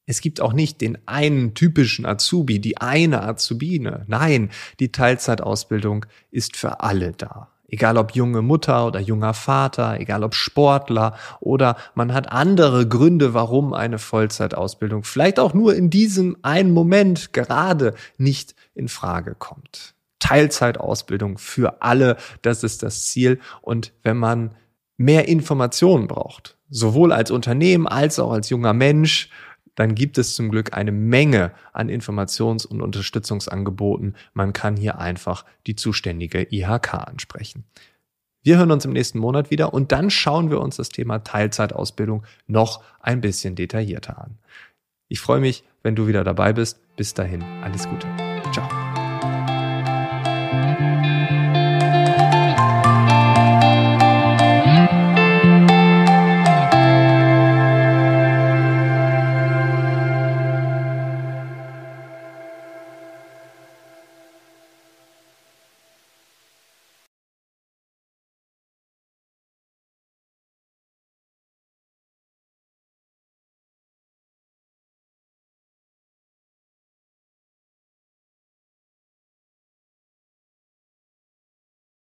Es 0.06 0.22
gibt 0.22 0.40
auch 0.40 0.54
nicht 0.54 0.80
den 0.80 0.96
einen 1.06 1.54
typischen 1.54 2.06
Azubi, 2.06 2.60
die 2.60 2.78
eine 2.78 3.22
Azubine. 3.22 4.04
Nein, 4.06 4.50
die 4.80 4.90
Teilzeitausbildung 4.90 6.06
ist 6.30 6.56
für 6.56 6.80
alle 6.80 7.12
da. 7.12 7.50
Egal 7.70 7.98
ob 7.98 8.12
junge 8.12 8.40
Mutter 8.40 8.86
oder 8.86 8.98
junger 8.98 9.34
Vater, 9.34 10.00
egal 10.00 10.24
ob 10.24 10.34
Sportler 10.34 11.14
oder 11.38 11.76
man 11.94 12.14
hat 12.14 12.32
andere 12.32 12.88
Gründe, 12.88 13.34
warum 13.34 13.74
eine 13.74 13.98
Vollzeitausbildung 13.98 15.04
vielleicht 15.04 15.38
auch 15.38 15.52
nur 15.52 15.74
in 15.74 15.90
diesem 15.90 16.38
einen 16.42 16.72
Moment 16.72 17.34
gerade 17.34 17.94
nicht 18.16 18.54
in 18.74 18.88
Frage 18.88 19.34
kommt. 19.38 19.94
Teilzeitausbildung 20.18 21.36
für 21.38 21.82
alle, 21.82 22.16
das 22.42 22.64
ist 22.64 22.82
das 22.82 23.06
Ziel. 23.06 23.38
Und 23.60 23.92
wenn 24.02 24.16
man 24.16 24.54
mehr 24.96 25.28
Informationen 25.28 26.08
braucht, 26.08 26.56
sowohl 26.70 27.12
als 27.12 27.30
Unternehmen 27.30 27.86
als 27.86 28.18
auch 28.18 28.32
als 28.32 28.48
junger 28.48 28.72
Mensch, 28.72 29.30
dann 29.78 29.94
gibt 29.94 30.18
es 30.18 30.34
zum 30.34 30.50
Glück 30.50 30.76
eine 30.76 30.90
Menge 30.90 31.52
an 31.72 31.88
Informations- 31.88 32.66
und 32.66 32.82
Unterstützungsangeboten. 32.82 34.16
Man 34.34 34.52
kann 34.52 34.76
hier 34.76 34.98
einfach 34.98 35.44
die 35.68 35.76
zuständige 35.76 36.52
IHK 36.52 36.94
ansprechen. 36.94 37.62
Wir 38.42 38.58
hören 38.58 38.72
uns 38.72 38.84
im 38.84 38.92
nächsten 38.92 39.20
Monat 39.20 39.52
wieder 39.52 39.72
und 39.72 39.92
dann 39.92 40.10
schauen 40.10 40.50
wir 40.50 40.60
uns 40.60 40.76
das 40.76 40.88
Thema 40.88 41.20
Teilzeitausbildung 41.20 42.24
noch 42.48 42.82
ein 42.98 43.20
bisschen 43.20 43.54
detaillierter 43.54 44.20
an. 44.20 44.38
Ich 45.06 45.20
freue 45.20 45.40
mich, 45.40 45.62
wenn 45.84 45.94
du 45.94 46.08
wieder 46.08 46.24
dabei 46.24 46.52
bist. 46.52 46.80
Bis 46.96 47.14
dahin, 47.14 47.44
alles 47.62 47.88
Gute. 47.88 48.08
Ciao. 48.52 48.87